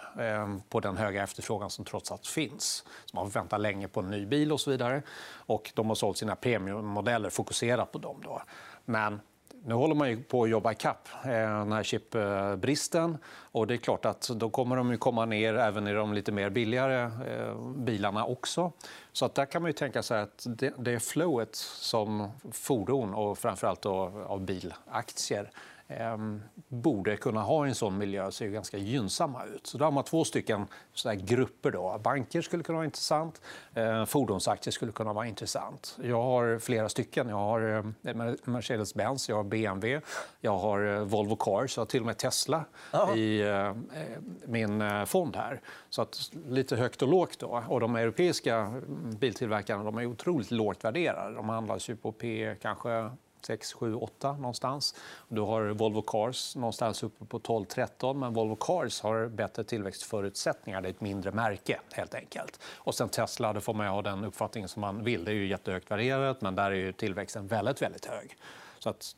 på 0.70 0.80
den 0.80 0.98
höga 0.98 1.24
efterfrågan 1.24 1.70
som 1.70 1.86
trots 1.86 2.12
allt 2.12 2.28
finns. 2.28 2.86
Så 3.06 3.16
man 3.16 3.32
får 3.32 3.40
vänta 3.40 3.58
länge 3.58 3.88
på 3.88 4.00
en 4.00 4.10
ny 4.10 4.26
bil 4.26 4.52
och 4.52 4.60
så 4.60 4.72
vidare. 4.72 5.02
Och 5.30 5.72
de 5.76 5.88
har 5.88 5.96
sålt 5.96 6.18
sina 6.18 6.36
premiummodeller, 6.36 7.30
fokuserat 7.30 7.92
på 7.92 7.98
dem. 7.98 8.22
Då. 8.24 8.42
Men 8.86 9.20
nu 9.66 9.74
håller 9.74 9.96
man 9.96 10.10
ju 10.10 10.24
på 10.24 10.44
att 10.44 10.50
jobba 10.50 10.72
ikapp 10.72 11.08
eh, 11.24 11.30
den 11.30 11.72
här 11.72 11.84
chipbristen. 11.84 13.18
Och 13.28 13.68
det 13.68 13.74
är 13.74 13.78
klart 13.78 14.06
att 14.06 14.30
då 14.36 14.50
kommer 14.50 14.76
de 14.76 14.92
ju 14.92 14.98
komma 14.98 15.26
ner 15.26 15.56
även 15.56 15.88
i 15.88 15.94
de 15.94 16.14
lite 16.14 16.32
mer 16.32 16.50
billigare 16.50 17.02
eh, 17.04 17.60
bilarna 17.76 18.26
också. 18.26 18.72
Så 19.12 19.26
att 19.26 19.36
där 19.36 19.46
kan 19.46 19.62
man 19.62 19.70
ju 19.70 19.74
tänka 19.74 20.04
sig 20.04 20.22
att 20.22 20.46
det, 20.50 20.74
det 20.78 21.00
flowet 21.00 21.56
som 21.56 22.32
fordon 22.52 23.14
och 23.14 23.38
framförallt 23.38 23.86
av 23.86 24.42
bilaktier 24.42 25.52
Ehm, 25.88 26.42
borde 26.68 27.18
kunna 27.18 27.42
ha 27.42 27.68
en 27.68 27.76
sån 27.76 27.98
miljö 27.98 28.32
ser 28.32 28.48
ganska 28.48 28.78
gynnsamma 28.78 29.46
ut. 29.46 29.68
Så 29.68 29.78
då 29.78 29.86
har 29.86 29.92
man 29.92 30.04
två 30.04 30.24
stycken 30.24 30.68
så 30.94 31.14
grupper. 31.14 31.72
Då. 31.72 32.00
Banker 32.04 32.42
skulle 32.42 32.64
kunna 32.64 32.76
vara 32.76 32.86
intressant. 32.86 33.42
Eh, 33.74 34.06
fordonsaktier 34.06 34.72
skulle 34.72 34.92
kunna 34.92 35.14
vara 35.14 35.28
intressant. 35.28 35.98
Jag 36.04 36.22
har 36.22 36.60
flera 36.60 36.90
stycken. 36.90 37.30
Jag 37.30 37.36
har 37.36 37.78
eh, 37.78 38.14
Mercedes-Benz, 38.44 39.30
jag 39.30 39.36
har 39.36 39.44
BMW, 39.44 40.02
jag 40.42 40.58
har 40.58 40.96
eh, 40.96 41.00
Volvo 41.00 41.36
Cars, 41.36 41.78
jag 41.78 41.82
har 41.82 41.86
till 41.86 42.00
och 42.00 42.06
med 42.06 42.18
Tesla 42.18 42.66
Aha. 42.92 43.16
i 43.16 43.42
eh, 43.42 43.74
min 44.46 44.82
eh, 44.82 45.06
fond 45.06 45.36
här. 45.36 45.62
Så 45.90 46.02
att 46.02 46.32
lite 46.48 46.76
högt 46.76 47.02
och 47.02 47.08
lågt. 47.08 47.40
Då. 47.40 47.64
Och 47.68 47.80
de 47.80 47.96
europeiska 47.96 48.82
biltillverkarna 49.20 49.84
de 49.84 49.98
är 49.98 50.06
otroligt 50.06 50.52
lågt 50.52 50.84
värderade. 50.84 51.36
De 51.36 51.50
handlas 51.50 51.90
ju 51.90 51.96
på 51.96 52.12
P 52.12 52.56
kanske 52.62 53.10
6, 53.46 53.74
7, 53.74 53.96
8 53.96 54.34
någonstans. 54.34 54.96
Du 55.28 55.42
har 55.42 55.70
Volvo 55.70 56.02
Cars 56.02 56.56
någonstans 56.56 57.04
uppe 57.04 57.26
på 57.26 57.40
12, 57.40 57.66
13 57.66 58.20
men 58.20 58.34
Volvo 58.34 58.56
Cars 58.56 59.02
har 59.02 59.28
bättre 59.28 59.64
tillväxtförutsättningar. 59.64 60.82
Det 60.82 60.88
är 60.88 60.90
ett 60.90 61.02
mindre 61.02 61.32
märke 61.32 61.80
helt 61.92 62.16
enkelt. 62.16 62.60
Och 62.64 62.96
sen 62.96 63.10
Tesla, 63.10 63.54
det 63.54 63.62
får 63.62 63.74
man 63.74 63.88
ha 63.88 64.02
den 64.02 64.24
uppfattningen 64.24 64.70
som 64.70 64.82
man 64.82 65.04
vill. 65.04 65.26
Det 65.26 65.32
är 65.32 65.36
ju 65.36 65.48
jättehögt 65.48 65.92
värderat 65.92 66.42
men 66.42 66.56
där 66.56 66.72
är 66.72 66.76
ju 66.76 66.94
tillväxten 66.94 67.48
väldigt, 67.48 67.82
väldigt 67.82 68.06
hög. 68.06 68.38
Så 68.80 68.90
att 68.90 69.16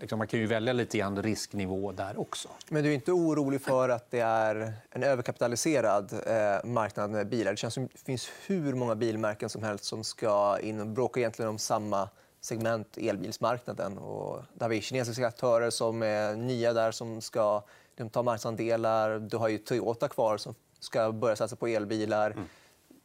liksom, 0.00 0.18
man 0.18 0.28
kan 0.28 0.40
ju 0.40 0.46
välja 0.46 0.72
lite 0.72 0.98
grann 0.98 1.22
risknivå 1.22 1.92
där 1.92 2.20
också. 2.20 2.48
Men 2.68 2.82
du 2.82 2.90
är 2.90 2.94
inte 2.94 3.12
orolig 3.12 3.60
för 3.60 3.88
att 3.88 4.10
det 4.10 4.20
är 4.20 4.72
en 4.90 5.02
överkapitaliserad 5.02 6.12
eh, 6.12 6.70
marknad 6.70 7.10
med 7.10 7.28
bilar? 7.28 7.50
Det 7.50 7.56
känns 7.56 7.74
som 7.74 7.88
det 7.92 8.04
finns 8.04 8.30
hur 8.46 8.74
många 8.74 8.94
bilmärken 8.94 9.48
som 9.48 9.62
helst 9.62 9.84
som 9.84 10.04
ska 10.04 10.58
in 10.58 10.80
och 10.80 10.86
bråka 10.86 11.20
egentligen 11.20 11.48
om 11.48 11.58
samma 11.58 12.08
segment, 12.46 12.98
elbilsmarknaden. 12.98 13.98
Och 13.98 14.42
där 14.54 14.68
vi 14.68 14.80
kinesiska 14.80 15.26
aktörer 15.26 15.70
som 15.70 16.02
är 16.02 16.36
nya 16.36 16.72
där 16.72 16.90
som 16.92 17.20
ska 17.20 17.62
de 17.94 18.10
ta 18.10 18.22
marknadsandelar. 18.22 19.18
Du 19.18 19.36
har 19.36 19.48
ju 19.48 19.58
Toyota 19.58 20.08
kvar 20.08 20.36
som 20.36 20.54
ska 20.80 21.12
börja 21.12 21.36
satsa 21.36 21.56
på 21.56 21.66
elbilar. 21.66 22.30
Mm. 22.30 22.44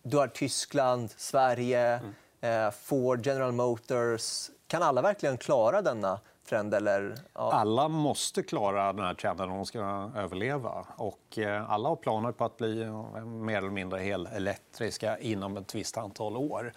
Du 0.03 0.17
har 0.17 0.27
Tyskland, 0.27 1.12
Sverige, 1.17 2.01
mm. 2.41 2.67
eh, 2.67 2.71
Ford, 2.71 3.25
General 3.25 3.51
Motors. 3.51 4.50
Kan 4.67 4.83
alla 4.83 5.01
verkligen 5.01 5.38
klara 5.38 5.81
denna 5.81 6.19
trend? 6.50 6.74
Eller, 6.74 7.15
ja. 7.33 7.51
Alla 7.53 7.88
måste 7.88 8.43
klara 8.43 8.93
den 8.93 9.05
här 9.05 9.13
trenden 9.13 9.50
om 9.50 9.55
de 9.55 9.65
ska 9.65 10.12
överleva. 10.15 10.86
Och, 10.95 11.38
eh, 11.38 11.71
alla 11.71 11.89
har 11.89 11.95
planer 11.95 12.31
på 12.31 12.45
att 12.45 12.57
bli 12.57 12.81
eh, 12.81 13.25
mer 13.25 13.57
eller 13.57 13.69
mindre 13.69 14.00
helelektriska 14.00 15.17
inom 15.17 15.57
ett 15.57 15.75
visst 15.75 15.98
antal 15.98 16.38
år. 16.38 16.74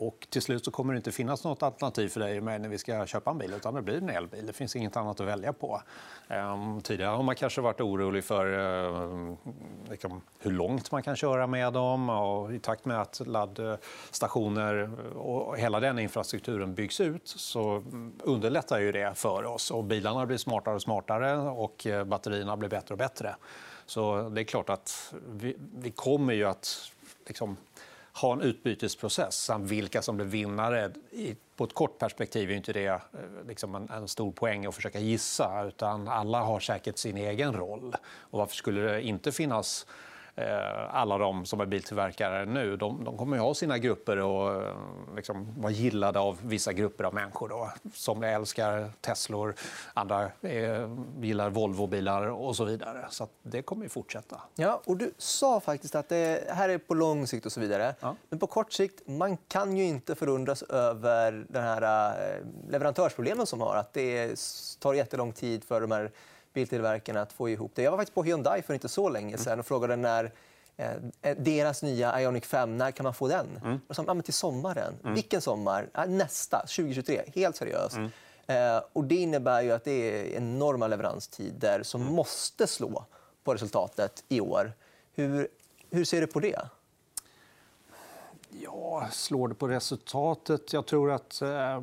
Och 0.00 0.26
till 0.30 0.42
slut 0.42 0.64
så 0.64 0.70
kommer 0.70 0.92
det 0.92 0.96
inte 0.96 1.12
finnas 1.12 1.44
något 1.44 1.62
alternativ 1.62 2.08
för 2.08 2.20
dig 2.20 2.38
och 2.38 2.44
mig 2.44 2.58
när 2.58 2.68
vi 2.68 2.78
ska 2.78 3.06
köpa 3.06 3.30
en 3.30 3.38
bil. 3.38 3.52
utan 3.56 3.74
Det 3.74 3.82
blir 3.82 3.96
en 3.96 4.08
elbil. 4.08 4.46
Det 4.46 4.52
finns 4.52 4.76
inget 4.76 4.96
annat 4.96 5.20
att 5.20 5.26
välja 5.26 5.52
på. 5.52 5.82
Ehm, 6.28 6.80
tidigare 6.80 7.10
har 7.10 7.22
man 7.22 7.34
kanske 7.34 7.60
varit 7.60 7.80
orolig 7.80 8.24
för 8.24 8.46
eh, 8.58 9.34
liksom, 9.90 10.20
hur 10.38 10.50
långt 10.50 10.90
man 10.92 11.02
kan 11.02 11.16
köra 11.16 11.46
med 11.46 11.72
dem. 11.72 12.10
Och 12.10 12.54
I 12.54 12.58
takt 12.58 12.84
med 12.84 13.00
att 13.00 13.20
laddstationer 13.26 14.90
och 15.16 15.58
hela 15.58 15.80
den 15.80 15.98
infrastrukturen 15.98 16.74
byggs 16.74 17.00
ut 17.00 17.28
så 17.28 17.84
underlättar 18.22 18.80
ju 18.80 18.92
det 18.92 19.18
för 19.18 19.44
oss. 19.44 19.70
Och 19.70 19.84
bilarna 19.84 20.26
blir 20.26 20.36
smartare 20.36 20.74
och 20.74 20.82
smartare 20.82 21.36
och 21.36 21.86
eh, 21.86 22.04
batterierna 22.04 22.56
blir 22.56 22.68
bättre 22.68 22.94
och 22.94 22.98
bättre. 22.98 23.36
Så 23.86 24.28
det 24.28 24.40
är 24.40 24.44
klart 24.44 24.70
att 24.70 25.14
vi, 25.28 25.56
vi 25.74 25.90
kommer 25.90 26.34
ju 26.34 26.44
att 26.44 26.90
liksom, 27.26 27.56
ha 28.12 28.32
en 28.32 28.40
utbytesprocess. 28.40 29.44
Samt 29.44 29.70
vilka 29.70 30.02
som 30.02 30.16
blir 30.16 30.26
vinnare. 30.26 30.90
På 31.56 31.64
ett 31.64 31.74
kort 31.74 31.98
perspektiv 31.98 32.50
är 32.50 32.54
inte 32.54 32.72
det 32.72 32.86
eh, 32.86 32.98
liksom 33.48 33.74
en, 33.74 33.90
en, 33.90 34.08
stor 34.08 34.32
poäng 34.32 34.66
att 34.66 34.74
försöka 34.74 34.98
gissa. 34.98 35.64
utan 35.68 36.08
Alla 36.08 36.40
har 36.40 36.60
säkert 36.60 36.98
sin 36.98 37.16
egen 37.16 37.52
roll. 37.52 37.94
Och 38.04 38.38
varför 38.38 38.56
skulle 38.56 38.80
det 38.80 39.02
inte 39.02 39.32
finnas 39.32 39.86
alla 40.90 41.18
de 41.18 41.46
som 41.46 41.60
är 41.60 41.66
biltillverkare 41.66 42.44
nu, 42.46 42.76
de, 42.76 43.04
de 43.04 43.16
kommer 43.16 43.36
att 43.36 43.42
ha 43.42 43.54
sina 43.54 43.78
grupper 43.78 44.16
och 44.16 44.62
eh, 44.62 44.74
liksom 45.16 45.54
vara 45.58 45.72
gillade 45.72 46.18
av 46.18 46.38
vissa 46.42 46.72
grupper 46.72 47.04
av 47.04 47.14
människor. 47.14 47.48
Då. 47.48 47.70
Som 47.94 48.22
älskar 48.22 48.90
Teslor, 49.00 49.54
andra 49.94 50.30
eh, 50.42 50.88
gillar 51.20 51.50
Volvobilar 51.50 52.26
och 52.26 52.56
så 52.56 52.64
vidare. 52.64 53.06
Så 53.10 53.28
det 53.42 53.62
kommer 53.62 53.86
att 53.86 53.92
fortsätta. 53.92 54.40
Ja, 54.54 54.80
och 54.84 54.96
du 54.96 55.14
sa 55.18 55.60
faktiskt 55.60 55.94
att 55.94 56.08
det 56.08 56.50
här 56.54 56.68
är 56.68 56.78
på 56.78 56.94
lång 56.94 57.26
sikt 57.26 57.46
och 57.46 57.52
så 57.52 57.60
vidare. 57.60 57.94
Ja. 58.00 58.16
Men 58.28 58.38
på 58.38 58.46
kort 58.46 58.72
sikt, 58.72 59.08
man 59.08 59.36
kan 59.36 59.76
ju 59.76 59.84
inte 59.84 60.14
förundras 60.14 60.62
över 60.62 61.44
den 61.48 61.62
här 61.62 62.42
leverantörsproblemen 62.70 63.46
som 63.46 63.60
har. 63.60 63.76
Att 63.76 63.92
det 63.92 64.36
tar 64.78 64.94
jättelång 64.94 65.32
tid 65.32 65.64
för 65.64 65.80
de 65.80 65.90
här 65.90 66.10
biltillverkarna 66.52 67.20
att 67.20 67.32
få 67.32 67.48
ihop 67.48 67.72
det. 67.74 67.82
Jag 67.82 67.90
var 67.90 67.98
faktiskt 67.98 68.14
på 68.14 68.22
Hyundai 68.22 68.62
för 68.62 68.74
inte 68.74 68.88
så 68.88 69.08
länge 69.08 69.38
sedan 69.38 69.60
och 69.60 69.66
frågade 69.66 69.96
när 69.96 70.32
eh, 70.76 71.36
deras 71.36 71.82
nya 71.82 72.20
Ioniq 72.20 72.44
5, 72.46 72.78
när 72.78 72.90
kan 72.90 73.04
man 73.04 73.14
få 73.14 73.28
den? 73.28 73.46
Mm. 73.64 73.80
Och 73.88 73.96
sa, 73.96 74.04
ja, 74.06 74.14
men 74.14 74.22
till 74.22 74.34
sommaren. 74.34 74.94
Mm. 75.02 75.14
Vilken 75.14 75.40
sommar? 75.40 76.06
Nästa, 76.06 76.60
2023. 76.60 77.22
Helt 77.34 77.56
seriöst. 77.56 77.96
Mm. 77.96 78.10
Eh, 78.46 78.82
och 78.92 79.04
det 79.04 79.14
innebär 79.14 79.62
ju 79.62 79.72
att 79.72 79.84
det 79.84 79.92
är 79.92 80.36
enorma 80.36 80.86
leveranstider 80.86 81.82
som 81.82 82.02
mm. 82.02 82.14
måste 82.14 82.66
slå 82.66 83.04
på 83.44 83.54
resultatet 83.54 84.24
i 84.28 84.40
år. 84.40 84.72
Hur, 85.14 85.48
hur 85.90 86.04
ser 86.04 86.20
du 86.20 86.26
på 86.26 86.40
det? 86.40 86.60
Ja, 88.62 89.08
slår 89.10 89.48
det 89.48 89.54
på 89.54 89.68
resultatet? 89.68 90.72
Jag 90.72 90.86
tror 90.86 91.10
att 91.10 91.42
eh, 91.42 91.82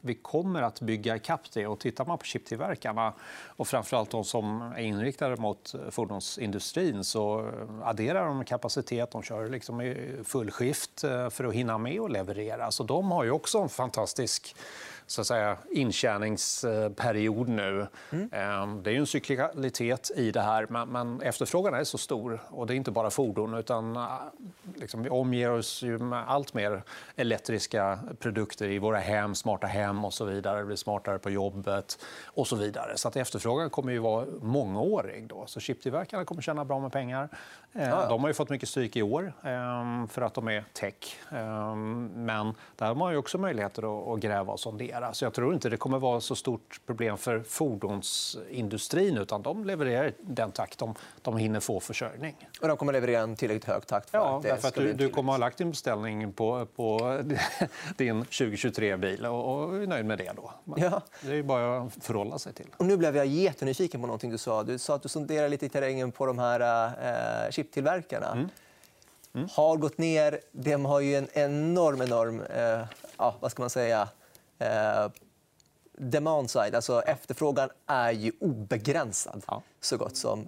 vi 0.00 0.14
kommer 0.14 0.62
att 0.62 0.80
bygga 0.80 1.16
ikapp 1.16 1.52
det. 1.52 1.66
Och 1.66 1.78
tittar 1.78 2.04
man 2.04 2.18
på 2.18 2.24
chiptillverkarna 2.24 3.12
och 3.46 3.68
framförallt 3.68 4.10
de 4.10 4.24
som 4.24 4.62
är 4.62 4.82
inriktade 4.82 5.36
mot 5.36 5.74
fordonsindustrin 5.90 7.04
så 7.04 7.50
adderar 7.82 8.26
de 8.26 8.44
kapacitet. 8.44 9.10
De 9.10 9.22
kör 9.22 9.48
liksom 9.48 9.80
i 9.80 10.20
full 10.24 10.50
skift 10.50 11.04
eh, 11.04 11.30
för 11.30 11.44
att 11.44 11.54
hinna 11.54 11.78
med 11.78 12.00
att 12.00 12.12
leverera. 12.12 12.70
Så 12.70 12.82
de 12.82 13.10
har 13.10 13.24
ju 13.24 13.30
också 13.30 13.58
en 13.58 13.68
fantastisk 13.68 14.56
så 15.06 15.20
att 15.20 15.26
säga, 15.26 15.56
intjäningsperiod 15.70 17.48
nu. 17.48 17.86
Mm. 18.10 18.28
Ehm, 18.32 18.82
det 18.82 18.90
är 18.90 18.94
en 18.94 19.06
cyklialitet 19.06 20.10
i 20.16 20.30
det 20.30 20.40
här, 20.40 20.86
men 20.86 21.22
efterfrågan 21.22 21.74
är 21.74 21.84
så 21.84 21.98
stor. 21.98 22.40
Och 22.48 22.66
Det 22.66 22.74
är 22.74 22.76
inte 22.76 22.90
bara 22.90 23.10
fordon, 23.10 23.54
utan 23.54 23.96
äh, 23.96 24.02
liksom, 24.76 25.02
vi 25.02 25.10
omger 25.10 25.50
oss 25.50 25.73
ju 25.82 25.98
med 25.98 26.30
allt 26.30 26.54
mer 26.54 26.82
elektriska 27.16 27.98
produkter 28.18 28.68
i 28.68 28.78
våra 28.78 28.98
hem, 28.98 29.34
smarta 29.34 29.66
hem 29.66 30.04
och 30.04 30.14
så 30.14 30.24
vidare. 30.24 30.58
Det 30.58 30.64
blir 30.64 30.76
smartare 30.76 31.18
på 31.18 31.30
jobbet 31.30 31.98
och 32.24 32.46
så 32.46 32.56
vidare. 32.56 32.96
Så 32.96 33.08
att 33.08 33.16
efterfrågan 33.16 33.70
kommer 33.70 33.92
ju 33.92 33.98
vara 33.98 34.26
mångårig. 34.40 35.28
Då. 35.28 35.46
Så 35.46 35.60
chiptillverkarna 35.60 36.24
kommer 36.24 36.42
tjäna 36.42 36.64
bra 36.64 36.80
med 36.80 36.92
pengar. 36.92 37.28
Ehm, 37.74 38.08
de 38.08 38.20
har 38.20 38.28
ju 38.28 38.34
fått 38.34 38.50
mycket 38.50 38.68
stryk 38.68 38.96
i 38.96 39.02
år 39.02 39.32
ehm, 39.42 40.08
för 40.08 40.22
att 40.22 40.34
de 40.34 40.48
är 40.48 40.64
tech. 40.72 40.94
Men 42.14 42.54
där 42.76 42.86
har 42.86 42.94
man 42.94 43.12
ju 43.12 43.18
också 43.18 43.38
möjligheter 43.38 44.14
att 44.14 44.20
gräva 44.20 44.52
och 44.52 44.60
sondera. 44.60 45.14
Så 45.14 45.24
jag 45.24 45.34
tror 45.34 45.54
inte 45.54 45.68
det 45.68 45.76
kommer 45.76 45.98
vara 45.98 46.20
så 46.20 46.36
stort 46.36 46.80
problem 46.86 47.18
för 47.18 47.40
fordonsindustrin. 47.40 49.18
utan 49.18 49.42
De 49.42 49.64
levererar 49.64 50.08
i 50.08 50.14
den 50.20 50.50
takt 50.50 50.78
de, 50.78 50.94
de 51.22 51.36
hinner 51.36 51.60
få 51.60 51.80
försörjning. 51.80 52.48
Och 52.60 52.68
de 52.68 52.76
kommer 52.76 52.92
leverera 52.92 53.20
en 53.20 53.36
tillräckligt 53.36 53.64
hög 53.64 53.86
takt? 53.86 54.10
För 54.10 54.18
ja, 54.18 54.36
att 54.36 54.42
därför 54.42 54.68
att 54.68 54.74
du, 54.74 54.92
du 54.92 55.08
kommer 55.08 55.32
ha 55.32 55.36
lagt 55.36 55.58
din 55.58 55.70
beställning 55.70 56.32
på, 56.32 56.66
på 56.76 56.98
din 57.96 58.24
2023-bil 58.24 59.26
och 59.26 59.76
är 59.76 59.86
nöjd 59.86 60.04
med 60.04 60.18
det. 60.18 60.32
Då. 60.36 60.52
Ja. 60.76 61.00
Det 61.22 61.36
är 61.36 61.42
bara 61.42 61.78
att 61.78 62.04
förhålla 62.04 62.38
sig 62.38 62.52
till. 62.52 62.66
Och 62.76 62.84
nu 62.86 62.96
blev 62.96 63.16
jag 63.16 63.26
jättenyfiken 63.26 64.00
på 64.00 64.06
någonting 64.06 64.30
du 64.30 64.38
sa. 64.38 64.62
Du 64.62 64.78
sa 64.78 64.94
att 64.94 65.02
du 65.02 65.08
sonderar 65.08 65.48
lite 65.48 65.66
i 65.66 65.68
terrängen 65.68 66.12
på 66.12 66.26
de 66.26 66.38
här 66.38 66.60
eh, 67.44 67.50
chiptillverkarna. 67.64 68.32
Mm. 68.32 68.48
mm. 69.34 69.48
har 69.52 69.76
gått 69.76 69.98
ner. 69.98 70.40
De 70.52 70.84
har 70.84 71.00
ju 71.00 71.16
en 71.16 71.28
enorm, 71.32 72.02
enorm 72.02 72.40
eh, 72.40 72.86
ja, 73.16 73.36
vad 73.40 73.50
ska 73.50 73.62
man 73.62 73.70
säga, 73.70 74.08
eh, 74.58 75.08
demand 75.92 76.50
side. 76.50 76.74
Alltså, 76.74 77.02
efterfrågan 77.02 77.70
är 77.86 78.12
ju 78.12 78.32
obegränsad, 78.40 79.42
ja. 79.46 79.62
så 79.80 79.96
gott 79.96 80.16
som. 80.16 80.46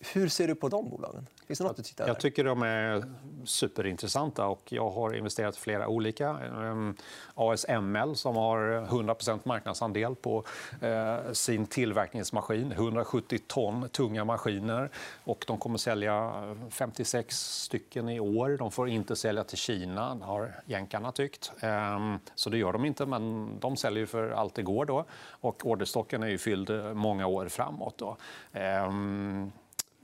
Hur 0.00 0.28
ser 0.28 0.48
du 0.48 0.54
på 0.54 0.68
de 0.68 0.90
bolagen? 0.90 1.26
Finns 1.48 1.58
det 1.58 1.64
något 1.64 1.76
du 1.76 1.82
tittar 1.82 2.06
Jag 2.06 2.20
tycker 2.20 2.44
de 2.44 2.62
är 2.62 3.04
superintressanta 3.44 4.46
och 4.46 4.72
jag 4.72 4.90
har 4.90 5.14
investerat 5.14 5.56
i 5.56 5.60
flera 5.60 5.88
olika. 5.88 6.28
Ehm, 6.28 6.96
ASML 7.34 8.16
som 8.16 8.36
har 8.36 8.86
100% 8.86 9.40
marknadsandel 9.44 10.14
på 10.14 10.44
eh, 10.80 11.32
sin 11.32 11.66
tillverkningsmaskin. 11.66 12.72
170 12.72 13.38
ton 13.46 13.88
tunga 13.88 14.24
maskiner 14.24 14.90
och 15.24 15.44
de 15.46 15.58
kommer 15.58 15.78
sälja 15.78 16.32
56 16.70 17.36
stycken 17.36 18.08
i 18.08 18.20
år. 18.20 18.56
De 18.56 18.70
får 18.70 18.88
inte 18.88 19.16
sälja 19.16 19.44
till 19.44 19.58
Kina, 19.58 20.18
har 20.22 20.54
jänkarna 20.66 21.12
tyckt. 21.12 21.52
Ehm, 21.60 22.18
så 22.34 22.50
det 22.50 22.58
gör 22.58 22.72
de 22.72 22.84
inte, 22.84 23.06
men 23.06 23.50
de 23.60 23.76
säljer 23.76 24.06
för 24.06 24.30
allt 24.30 24.54
det 24.54 24.62
går. 24.62 24.84
Då. 24.84 25.04
Och 25.30 25.66
orderstocken 25.66 26.22
är 26.22 26.28
ju 26.28 26.38
fylld 26.38 26.70
många 26.96 27.26
år 27.26 27.48
framåt. 27.48 27.98
Då. 27.98 28.16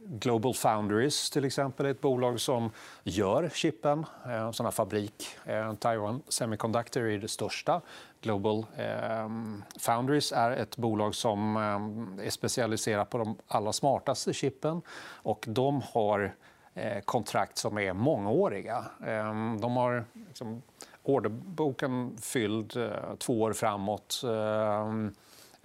Global 0.07 0.55
Foundries 0.55 1.31
till 1.31 1.45
exempel 1.45 1.87
är 1.87 1.91
ett 1.91 2.01
bolag 2.01 2.41
som 2.41 2.71
gör 3.03 3.49
chippen. 3.55 4.07
En 4.25 4.53
sån 4.53 4.73
fabrik. 4.73 5.27
Eh, 5.45 5.75
Taiwan 5.75 6.23
Semiconductor 6.29 7.03
är 7.03 7.19
det 7.19 7.29
största. 7.29 7.81
Global 8.21 8.67
eh, 8.77 9.29
Foundries 9.79 10.33
är 10.33 10.51
ett 10.51 10.77
bolag 10.77 11.15
som 11.15 11.57
eh, 11.57 12.27
är 12.27 12.31
specialiserat 12.31 13.11
på 13.11 13.19
de 13.19 13.37
allra 13.49 13.73
smartaste 13.73 14.33
chippen. 14.33 14.83
Och 15.13 15.45
de 15.49 15.83
har 15.93 16.35
eh, 16.75 17.01
kontrakt 17.01 17.59
som 17.59 17.79
är 17.79 17.93
mångåriga. 17.93 18.85
Ehm, 19.07 19.61
de 19.61 19.77
har 19.77 20.05
liksom 20.29 20.63
orderboken 21.03 22.17
fylld 22.21 22.73
två 23.19 23.41
år 23.41 23.53
framåt. 23.53 24.23
Ehm, 24.25 25.15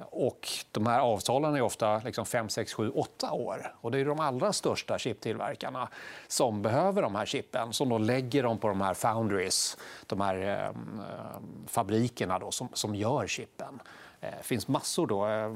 och 0.10 0.50
de 0.72 0.88
här 0.88 1.00
avtalen 1.00 1.56
är 1.56 1.62
ofta 1.62 1.98
liksom 1.98 2.26
5, 2.26 2.50
6, 2.50 2.74
7, 2.74 2.90
8 2.90 3.32
år. 3.32 3.76
Och 3.82 3.92
det 3.92 4.00
är 4.00 4.06
de 4.06 4.20
allra 4.20 4.54
största 4.54 4.98
chiptillverkarna 4.98 5.90
som 6.28 6.62
behöver 6.62 7.02
de 7.02 7.16
här 7.16 7.26
chippen 7.26 7.74
som 7.74 7.90
då 7.90 7.98
lägger 7.98 8.44
dem 8.44 8.58
på 8.58 8.68
de 8.68 8.82
här 8.82 8.94
foundries, 8.94 9.78
de 10.06 10.22
här 10.22 10.36
ehm, 10.36 11.00
eh, 11.00 11.42
fabrikerna 11.68 12.40
då, 12.40 12.52
som, 12.52 12.70
som 12.74 12.96
gör 12.96 13.28
chippen. 13.28 13.80
Det 14.20 14.28
eh, 14.28 14.42
finns 14.42 14.68
massor 14.68 15.08
då. 15.08 15.28
Eh, 15.28 15.50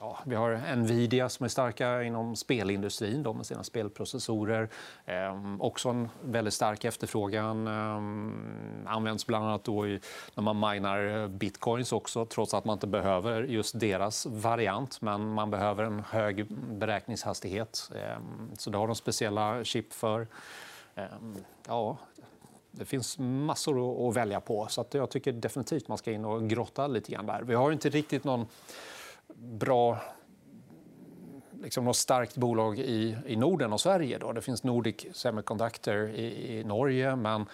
Ja, 0.00 0.18
vi 0.24 0.34
har 0.34 0.76
Nvidia 0.76 1.28
som 1.28 1.44
är 1.44 1.48
starka 1.48 2.02
inom 2.02 2.36
spelindustrin 2.36 3.22
då, 3.22 3.32
med 3.32 3.46
sina 3.46 3.64
spelprocessorer. 3.64 4.68
Ehm, 5.06 5.60
också 5.60 5.88
en 5.88 6.08
väldigt 6.22 6.54
stark 6.54 6.84
efterfrågan. 6.84 7.66
Ehm, 7.66 8.86
används 8.86 9.26
bland 9.26 9.44
annat 9.44 9.64
då 9.64 9.88
i, 9.88 10.00
när 10.34 10.42
man 10.42 10.72
minar 10.72 11.22
eh, 11.22 11.28
bitcoins 11.28 11.92
också 11.92 12.26
trots 12.26 12.54
att 12.54 12.64
man 12.64 12.72
inte 12.72 12.86
behöver 12.86 13.42
just 13.42 13.80
deras 13.80 14.26
variant. 14.26 15.00
Men 15.00 15.28
man 15.28 15.50
behöver 15.50 15.84
en 15.84 16.00
hög 16.10 16.46
beräkningshastighet. 16.52 17.90
Ehm, 17.94 18.50
så 18.58 18.70
det 18.70 18.78
har 18.78 18.86
de 18.86 18.96
speciella 18.96 19.64
chip 19.64 19.92
för. 19.92 20.26
Ehm, 20.94 21.36
ja, 21.68 21.96
det 22.70 22.84
finns 22.84 23.18
massor 23.18 24.08
att 24.08 24.16
välja 24.16 24.40
på. 24.40 24.66
så 24.70 24.80
att 24.80 24.94
jag 24.94 25.10
tycker 25.10 25.32
definitivt 25.32 25.88
man 25.88 25.98
ska 25.98 26.12
in 26.12 26.24
och 26.24 26.48
grotta 26.48 26.86
lite 26.86 27.12
grann 27.12 27.26
där. 27.26 27.42
Vi 27.42 27.54
har 27.54 27.72
inte 27.72 27.88
riktigt 27.88 28.24
någon 28.24 28.46
bra 29.34 29.98
liksom 31.62 31.84
något 31.84 31.96
starkt 31.96 32.36
bolag 32.36 32.78
i, 32.78 33.16
i 33.26 33.36
Norden 33.36 33.72
och 33.72 33.80
Sverige. 33.80 34.18
Då. 34.18 34.32
Det 34.32 34.40
finns 34.40 34.64
Nordic 34.64 35.06
Semiconductor 35.12 36.08
i, 36.08 36.58
i 36.58 36.64
Norge, 36.64 37.16
men 37.16 37.46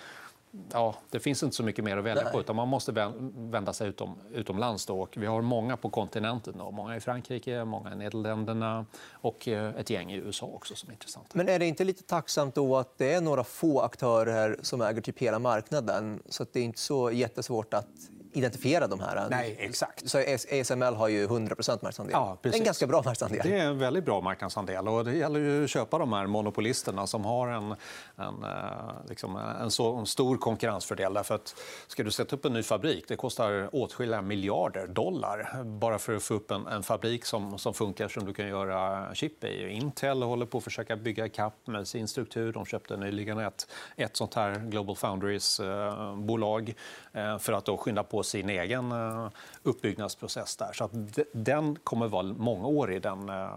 ja, 0.73 0.95
det 1.11 1.21
finns 1.21 1.43
inte 1.43 1.57
så 1.57 1.63
mycket 1.63 1.85
mer 1.85 1.97
att 1.97 2.05
välja 2.05 2.23
Nej. 2.23 2.33
på. 2.33 2.41
Utan 2.41 2.57
man 2.57 2.69
måste 2.69 2.93
vända 3.35 3.73
sig 3.73 3.89
utom, 3.89 4.15
utomlands. 4.33 4.87
Då. 4.87 5.01
Och 5.01 5.17
vi 5.17 5.27
har 5.27 5.43
många 5.43 5.77
på 5.77 5.91
kontinenten. 5.91 6.55
Då. 6.59 6.71
Många 6.71 6.97
i 6.97 7.01
Frankrike, 7.01 7.65
många 7.65 7.93
i 7.93 7.97
Nederländerna 7.97 8.87
och 9.13 9.49
eh, 9.49 9.77
ett 9.77 9.91
gäng 9.91 10.13
i 10.13 10.17
USA 10.17 10.47
också 10.47 10.75
som 10.75 10.89
är 10.89 10.93
intressant. 10.93 11.35
Men 11.35 11.49
är 11.49 11.59
det 11.59 11.67
inte 11.67 11.85
lite 11.85 12.03
tacksamt 12.03 12.55
då 12.55 12.77
att 12.77 12.99
det 12.99 13.15
är 13.15 13.21
några 13.21 13.45
få 13.45 13.81
aktörer 13.81 14.59
som 14.63 14.81
äger 14.81 15.01
typ 15.01 15.19
hela 15.19 15.39
marknaden? 15.39 16.23
Så 16.29 16.43
att 16.43 16.53
det 16.53 16.61
är 16.61 16.65
inte 16.65 16.81
så 16.81 17.11
jättesvårt 17.11 17.75
att 17.75 17.89
identifiera 18.33 18.87
de 18.87 19.01
här. 19.01 19.29
Nej, 19.31 19.57
exakt. 19.59 20.09
Så 20.09 20.19
ASML 20.61 20.95
har 20.95 21.09
ju 21.09 21.25
100 21.25 21.57
marknadsandel. 21.59 22.13
Ja, 22.13 22.39
är 22.43 22.55
en 22.55 22.65
ganska 22.65 22.87
bra 22.87 22.97
marknadsandel. 22.97 23.41
Det 23.45 23.59
är 23.59 23.67
en 23.67 23.79
väldigt 23.79 24.05
bra 24.05 24.21
marknadsandel. 24.21 24.89
Och 24.89 25.05
det 25.05 25.17
gäller 25.17 25.41
ju 25.41 25.65
att 25.65 25.71
köpa 25.71 25.99
de 25.99 26.13
här 26.13 26.27
monopolisterna 26.27 27.07
som 27.07 27.25
har 27.25 27.49
en, 27.49 27.75
en, 28.17 28.45
eh, 28.45 29.09
liksom 29.09 29.37
en 29.37 29.71
så 29.71 29.97
en 29.97 30.07
stor 30.07 30.37
konkurrensfördel. 30.37 31.15
Därför 31.15 31.35
att 31.35 31.55
ska 31.87 32.03
du 32.03 32.11
sätta 32.11 32.37
upp 32.37 32.45
en 32.45 32.53
ny 32.53 32.63
fabrik 32.63 33.05
det 33.09 33.17
kostar 33.17 33.69
åtskilliga 33.73 34.23
miljarder 34.23 34.87
dollar 34.87 35.65
bara 35.65 35.99
för 35.99 36.17
att 36.17 36.23
få 36.23 36.35
upp 36.35 36.51
en, 36.51 36.67
en 36.67 36.83
fabrik 36.83 37.25
som, 37.25 37.59
som 37.59 37.75
funkar 37.75 38.09
som 38.09 38.25
du 38.25 38.35
kan 38.35 38.49
göra 38.49 39.15
chip 39.15 39.45
i. 39.45 39.69
Intel 39.69 40.23
håller 40.23 40.47
på 40.47 40.59
att 40.59 40.65
försöka 40.65 40.97
bygga 40.97 41.27
ikapp 41.27 41.67
med 41.67 41.89
sin 41.89 42.09
struktur. 42.09 42.53
De 42.53 42.67
köpte 42.67 42.97
nyligen 42.97 43.39
ett, 43.39 43.69
ett 43.97 44.17
sånt 44.17 44.35
här 44.35 44.59
Global 44.59 44.97
Foundries-bolag 44.97 46.75
eh, 47.13 47.39
för 47.39 47.53
att 47.53 47.65
då 47.65 47.77
skynda 47.77 48.03
på 48.03 48.22
sin 48.23 48.51
egen 48.51 48.93
eh, 48.93 49.29
uppbyggnadsprocess. 49.63 50.57
där. 50.57 50.73
Så 50.73 50.85
att 50.85 50.91
den 51.33 51.79
kommer 51.85 52.09
vara 52.09 52.23
mångårig, 52.23 53.03
den 53.03 53.29
eh, 53.29 53.51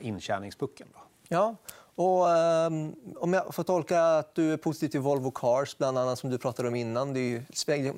intjäningspucken. 0.00 0.88
Ja. 1.28 1.56
Och, 1.94 2.26
um, 2.26 2.94
om 3.16 3.32
jag 3.32 3.54
får 3.54 3.62
tolka 3.62 4.02
att 4.02 4.34
du 4.34 4.52
är 4.52 4.56
positiv 4.56 4.88
till 4.88 5.00
Volvo 5.00 5.30
Cars, 5.30 5.78
bland 5.78 5.98
annat 5.98 6.18
som 6.18 6.30
du 6.30 6.38
pratade 6.38 6.68
om 6.68 6.74
innan. 6.74 7.14
Det 7.14 7.20
är 7.20 7.22
ju 7.22 7.42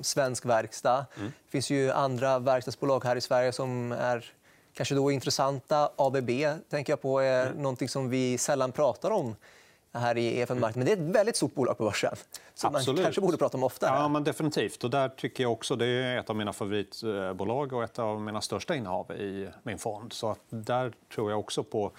svensk 0.01 0.45
verkstad. 0.45 1.05
Mm. 1.17 1.31
Det 1.45 1.51
finns 1.51 1.69
ju 1.69 1.91
andra 1.91 2.39
verkstadsbolag 2.39 3.03
här 3.03 3.15
i 3.15 3.21
Sverige 3.21 3.51
som 3.51 3.91
är 3.91 4.33
kanske 4.73 4.95
då 4.95 5.11
intressanta. 5.11 5.89
ABB 5.95 6.29
tänker 6.69 6.93
jag 6.93 7.01
på 7.01 7.19
är 7.19 7.47
mm. 7.47 7.87
som 7.87 8.09
vi 8.09 8.37
sällan 8.37 8.71
pratar 8.71 9.11
om 9.11 9.35
här 9.93 10.17
i 10.17 10.39
EFN-marknaden. 10.39 10.79
Men 10.79 10.85
det 10.85 10.91
är 10.91 11.09
ett 11.09 11.15
väldigt 11.15 11.35
stort 11.35 11.55
bolag 11.55 11.77
på 11.77 11.83
börsen. 11.83 12.15
Som 12.53 12.73
man 12.73 12.83
kanske 12.83 13.21
borde 13.21 13.37
prata 13.37 13.57
om 13.57 13.63
oftare. 13.63 13.95
Ja, 13.95 14.07
men 14.07 14.23
definitivt. 14.23 14.83
Och 14.83 14.89
där 14.89 15.09
tycker 15.09 15.43
jag 15.43 15.51
också, 15.51 15.75
det 15.75 15.85
är 15.85 16.17
ett 16.17 16.29
av 16.29 16.35
mina 16.35 16.53
favoritbolag 16.53 17.73
och 17.73 17.83
ett 17.83 17.99
av 17.99 18.21
mina 18.21 18.41
största 18.41 18.75
innehav 18.75 19.11
i 19.11 19.49
min 19.63 19.77
fond. 19.77 20.13
Så 20.13 20.29
att 20.31 20.39
där 20.49 20.93
tror 21.15 21.31
jag 21.31 21.39
också 21.39 21.63
på 21.63 21.91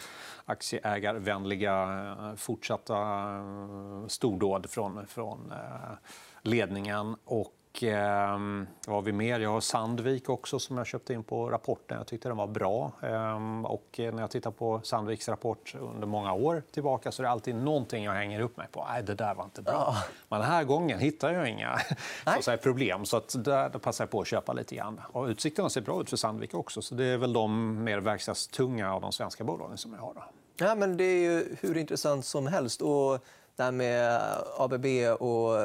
aktieägarvänliga 0.44 2.35
fortsatta 2.37 2.96
eh, 2.96 4.07
stordåd 4.07 4.70
från, 4.70 5.07
från 5.07 5.53
eh, 5.53 5.96
ledningen. 6.42 7.16
Och 7.24 7.53
och, 7.71 7.83
eh, 7.83 8.39
vad 8.87 8.97
har 8.97 9.03
vi 9.03 9.13
mer? 9.13 9.41
Jag 9.41 9.51
har 9.51 9.61
Sandvik 9.61 10.29
också 10.29 10.59
som 10.59 10.79
jag 10.79 10.87
köpte 10.87 11.15
in 11.15 11.23
på 11.23 11.51
rapporten. 11.51 11.97
Jag 11.99 12.07
tyckte 12.07 12.29
den 12.29 12.37
var 12.37 12.47
bra. 12.47 12.93
Eh, 13.03 13.65
och 13.65 13.87
när 13.99 14.21
jag 14.21 14.31
tittar 14.31 14.51
på 14.51 14.81
Sandviks 14.85 15.29
rapport 15.29 15.75
under 15.81 16.07
många 16.07 16.33
år 16.33 16.63
tillbaka 16.71 17.13
så 17.13 17.23
är 17.23 17.25
det 17.25 17.31
alltid 17.31 17.55
någonting 17.55 18.05
jag 18.05 18.13
hänger 18.13 18.41
upp 18.41 18.57
mig 18.57 18.67
på. 18.73 18.87
Nej, 18.91 19.03
det 19.03 19.15
där 19.15 19.35
var 19.35 19.45
inte 19.45 19.63
bra. 19.63 19.73
Ja. 19.73 20.05
Men 20.29 20.41
den 20.41 20.49
här 20.49 20.65
gången 20.65 20.99
hittar 20.99 21.33
jag 21.33 21.49
inga 21.49 21.79
så 22.37 22.43
säga, 22.43 22.57
problem. 22.57 23.05
Så 23.05 23.17
att 23.17 23.45
där, 23.45 23.69
där 23.69 23.79
passar 23.79 24.05
jag 24.05 24.11
på 24.11 24.21
att 24.21 24.27
köpa 24.27 24.53
lite 24.53 24.75
grann. 24.75 25.01
Och 25.13 25.25
utsikterna 25.27 25.71
ser 25.71 25.81
bra 25.81 26.01
ut 26.01 26.11
för 26.11 26.17
Sandvik 26.17 26.55
också. 26.55 26.83
Så 26.83 26.95
det 26.95 27.05
är 27.05 27.19
väl 27.19 27.33
de 27.33 27.85
mer 27.85 27.99
verkstadstunga 27.99 28.95
av 28.95 29.01
de 29.01 29.13
svenska 29.13 29.45
bolagen 29.45 29.79
som 29.79 29.93
jag 29.93 30.01
har. 30.01 30.15
Då. 30.15 30.23
Ja, 30.57 30.75
men 30.75 30.97
det 30.97 31.05
är 31.05 31.23
ju 31.23 31.57
hur 31.61 31.77
intressant 31.77 32.25
som 32.25 32.47
helst. 32.47 32.83
Och 32.83 33.25
det 33.57 33.63
här 33.63 33.73
med 33.73 34.21
ABB 34.57 34.87
och 35.23 35.57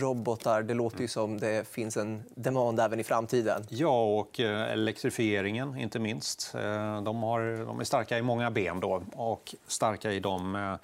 robotar, 0.00 0.62
det 0.62 0.74
låter 0.74 1.00
ju 1.00 1.08
som 1.08 1.40
det 1.40 1.68
finns 1.68 1.96
en 1.96 2.22
demand 2.34 2.80
även 2.80 3.00
i 3.00 3.04
framtiden. 3.04 3.66
Ja, 3.68 4.18
och 4.18 4.40
eh, 4.40 4.72
elektrifieringen 4.72 5.76
inte 5.76 5.98
minst. 5.98 6.54
Eh, 6.54 7.02
de, 7.02 7.22
har, 7.22 7.66
de 7.66 7.80
är 7.80 7.84
starka 7.84 8.18
i 8.18 8.22
många 8.22 8.50
ben 8.50 8.80
då, 8.80 9.02
och 9.12 9.54
starka 9.66 10.12
i 10.12 10.20
de 10.20 10.54
eh, 10.54 10.74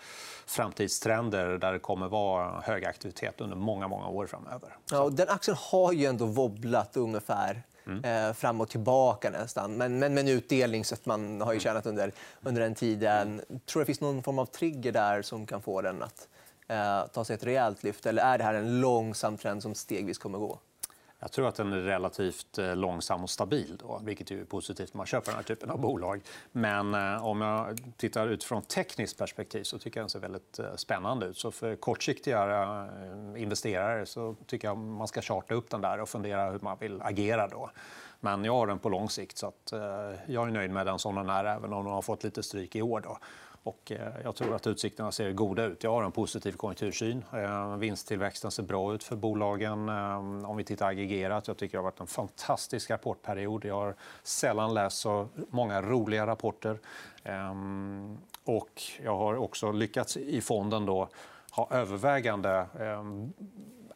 framtidstrender 0.47 1.59
där 1.59 1.73
det 1.73 1.79
kommer 1.79 2.09
vara 2.09 2.61
hög 2.65 2.85
aktivitet 2.85 3.41
under 3.41 3.57
många, 3.57 3.89
många 3.89 4.09
år 4.09 4.27
framöver. 4.27 4.77
Ja, 4.91 5.01
och 5.01 5.13
den 5.13 5.29
aktien 5.29 5.57
har 5.61 5.93
ju 5.93 6.07
ändå 6.07 6.27
wobblat 6.27 6.97
ungefär 6.97 7.63
mm. 7.87 8.35
fram 8.35 8.61
och 8.61 8.69
tillbaka 8.69 9.31
nästan. 9.31 9.73
Men, 9.73 9.99
men 9.99 10.15
med 10.15 10.21
en 10.21 10.29
utdelning 10.29 10.85
så 10.85 10.95
att 10.95 11.07
man 11.07 11.41
har 11.41 11.53
ju 11.53 11.61
tjänat 11.61 11.87
under, 11.87 12.13
under 12.43 12.63
den 12.63 12.75
tiden. 12.75 13.41
Mm. 13.49 13.61
Tror 13.61 13.81
det 13.81 13.87
finns 13.87 14.01
någon 14.01 14.23
form 14.23 14.39
av 14.39 14.47
trigger 14.47 14.93
där 14.93 15.23
som 15.23 15.47
kan 15.47 15.63
få 15.63 15.83
den 15.83 16.03
att 16.03 16.29
eh, 16.69 17.07
ta 17.07 17.25
sig 17.25 17.35
ett 17.35 17.45
rejält 17.45 17.83
lyft? 17.83 18.07
Eller 18.07 18.23
är 18.23 18.39
det 18.39 18.45
här 18.45 18.55
en 18.55 18.81
långsam 18.81 19.37
trend 19.37 19.63
som 19.63 19.75
stegvis 19.75 20.19
kommer 20.19 20.39
gå? 20.39 20.59
Jag 21.19 21.33
tror 21.33 21.49
att 21.49 21.55
den 21.55 21.73
är 21.73 21.81
relativt 21.81 22.59
eh, 22.59 22.77
långsam 22.77 23.23
och 23.23 23.31
stabil, 23.31 23.77
då, 23.77 24.01
vilket 24.05 24.31
är 24.31 24.45
positivt 24.45 24.95
när 24.95 24.97
man 24.97 25.07
köper 25.07 25.27
den 25.27 25.37
här 25.37 25.43
typen 25.43 25.71
av 25.71 25.81
bolag. 25.81 26.21
Men 26.53 26.95
eh, 26.95 27.27
om 27.27 27.41
jag 27.41 27.79
tittar 27.97 28.29
utifrån 28.29 28.63
tekniskt 28.63 29.19
perspektiv 29.19 29.63
så 29.63 29.79
tycker 29.79 30.01
jag 30.01 30.05
den 30.05 30.11
ser 30.11 30.19
väldigt 30.19 30.59
eh, 30.59 30.75
spännande 30.77 31.27
ut. 31.27 31.39
Så 31.39 31.51
för 31.51 31.77
kortsiktiga 31.77 32.43
eh, 33.35 33.43
investerare 33.43 34.07
så 34.07 34.37
tycker 34.47 34.69
jag 34.69 34.77
man 34.77 35.09
ska 35.09 35.23
charta 35.23 35.55
upp 35.55 35.71
den 35.71 35.81
där 35.81 36.01
och 36.01 36.09
fundera 36.09 36.51
hur 36.51 36.61
man 36.63 36.77
vill 36.81 37.03
agera. 37.03 37.49
Då. 37.49 37.71
Men 38.21 38.45
jag 38.45 38.53
har 38.53 38.67
den 38.67 38.79
på 38.79 38.89
lång 38.89 39.11
sikt, 39.11 39.39
så 39.39 39.47
att, 39.47 39.73
eh, 39.73 39.81
jag 40.27 40.49
är 40.49 40.51
nöjd 40.51 40.71
med 40.71 40.87
den 40.87 40.99
som 40.99 41.15
den 41.15 41.29
är, 41.31 41.45
även 41.45 41.73
om 41.73 41.85
den 41.85 41.95
har 41.95 42.03
fått 42.03 42.25
lite 42.25 42.43
stryk 42.43 42.77
i 42.77 42.83
år. 42.83 43.01
Då. 43.01 43.19
Och 43.67 43.93
eh, 43.93 44.13
jag 44.25 44.37
tror 44.37 44.55
att 44.55 44.67
utsikterna 44.67 45.13
ser 45.13 45.33
goda 45.33 45.65
ut. 45.65 45.85
Jag 45.85 45.93
har 45.93 46.03
en 46.03 46.13
positiv 46.13 46.53
konjunktursyn. 46.53 47.25
Eh, 47.33 47.77
vinsttillväxten 47.77 48.51
ser 48.51 48.63
bra 48.63 48.95
ut 48.95 49.05
för 49.05 49.17
bolagen 49.17 49.89
eh, 49.89 50.51
om 50.51 50.57
vi 50.57 50.65
tittar 50.65 50.89
aggregerat. 50.89 51.49
Jag 51.49 51.57
tycker 51.57 51.73
det 51.73 51.79
har 51.79 51.91
varit 51.91 52.01
en 52.01 52.07
fantastisk 52.07 52.91
rapportperiod. 52.91 53.65
Jag 53.65 53.75
har 53.75 53.95
sällan 54.23 54.75
läst 54.75 54.99
så 54.99 55.29
många 55.51 55.83
roliga 55.83 56.27
rapporter. 56.27 56.79
Och 58.45 58.83
jag 59.03 59.17
har 59.17 59.37
också 59.37 59.73
lyckats 59.73 60.17
i 60.17 60.41
fonden 60.41 60.87
då 60.87 61.09
ha 61.51 61.69
övervägande 61.71 62.67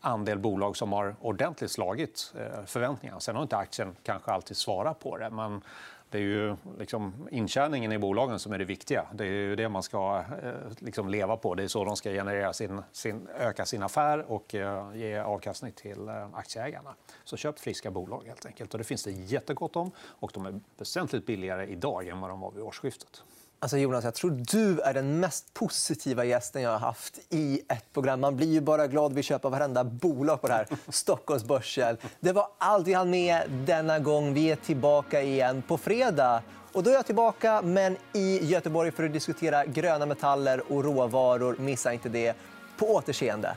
andel 0.00 0.38
bolag 0.38 0.76
som 0.76 0.92
har 0.92 1.16
ordentligt 1.20 1.70
slagit 1.70 2.34
förväntningarna. 2.66 3.20
Sen 3.20 3.36
har 3.36 3.42
inte 3.42 3.56
aktien 3.56 3.96
kanske 4.02 4.30
alltid 4.30 4.56
svarat 4.56 5.00
på 5.00 5.16
det. 5.16 5.30
Men 5.30 5.62
det 6.10 6.18
är 6.18 6.22
ju 6.22 6.56
liksom 6.78 7.28
intjäningen 7.30 7.92
i 7.92 7.98
bolagen 7.98 8.38
som 8.38 8.52
är 8.52 8.58
det 8.58 8.64
viktiga. 8.64 9.06
Det 9.14 9.24
är 9.24 9.28
ju 9.28 9.56
det 9.56 9.68
man 9.68 9.82
ska 9.82 10.24
eh, 10.42 10.52
liksom 10.78 11.08
leva 11.08 11.36
på. 11.36 11.54
Det 11.54 11.62
är 11.62 11.68
så 11.68 11.84
de 11.84 11.96
ska 11.96 12.10
generera 12.10 12.52
sin, 12.52 12.82
sin, 12.92 13.28
öka 13.38 13.66
sin 13.66 13.82
affär 13.82 14.30
och 14.30 14.54
eh, 14.54 14.90
ge 14.94 15.18
avkastning 15.18 15.72
till 15.72 16.08
eh, 16.08 16.34
aktieägarna. 16.34 16.94
Så 17.24 17.36
köp 17.36 17.58
friska 17.58 17.90
bolag 17.90 18.24
helt 18.26 18.46
enkelt. 18.46 18.74
Och 18.74 18.78
det 18.78 18.84
finns 18.84 19.04
det 19.04 19.10
jättegott 19.10 19.76
om 19.76 19.90
och 19.98 20.30
de 20.34 20.46
är 20.46 20.60
väsentligt 20.78 21.26
billigare 21.26 21.66
idag 21.66 22.08
än 22.08 22.20
vad 22.20 22.30
de 22.30 22.40
var 22.40 22.50
vid 22.50 22.62
årsskiftet. 22.62 23.22
Alltså 23.62 23.78
Jonas, 23.78 24.04
jag 24.04 24.14
tror 24.14 24.30
du 24.30 24.80
är 24.80 24.94
den 24.94 25.20
mest 25.20 25.54
positiva 25.54 26.24
gästen 26.24 26.62
jag 26.62 26.70
har 26.70 26.78
haft 26.78 27.18
i 27.28 27.60
ett 27.68 27.92
program. 27.92 28.20
Man 28.20 28.36
blir 28.36 28.46
ju 28.46 28.60
bara 28.60 28.86
glad 28.86 29.12
vid 29.12 29.24
köpa 29.24 29.48
varenda 29.48 29.84
bolag 29.84 30.40
på 30.40 30.48
det 30.48 30.54
här 30.54 30.66
Stockholmsbörsen. 30.88 31.96
Det 32.20 32.32
var 32.32 32.48
allt 32.58 32.86
vi 32.86 32.92
hann 32.92 33.10
med 33.10 33.50
denna 33.50 33.98
gång. 33.98 34.34
Vi 34.34 34.50
är 34.50 34.56
tillbaka 34.56 35.22
igen 35.22 35.62
på 35.68 35.78
fredag. 35.78 36.42
Och 36.72 36.82
då 36.82 36.90
är 36.90 36.94
jag 36.94 37.06
tillbaka, 37.06 37.62
men 37.62 37.96
i 38.12 38.44
Göteborg 38.44 38.90
för 38.90 39.04
att 39.04 39.12
diskutera 39.12 39.64
gröna 39.64 40.06
metaller 40.06 40.72
och 40.72 40.84
råvaror. 40.84 41.56
Missa 41.58 41.92
inte 41.92 42.08
det. 42.08 42.34
På 42.78 42.86
återseende. 42.86 43.56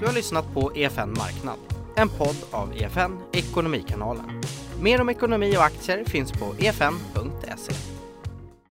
Du 0.00 0.06
har 0.06 0.12
lyssnat 0.12 0.54
på 0.54 0.76
EFN 0.76 1.10
Marknad 1.10 1.73
en 1.96 2.08
podd 2.08 2.36
av 2.50 2.72
EFN 2.76 3.18
Ekonomikanalen. 3.32 4.42
Mer 4.80 5.00
om 5.00 5.08
ekonomi 5.08 5.56
och 5.56 5.64
aktier 5.64 6.04
finns 6.04 6.32
på 6.32 6.54
efn.se. 6.58 7.83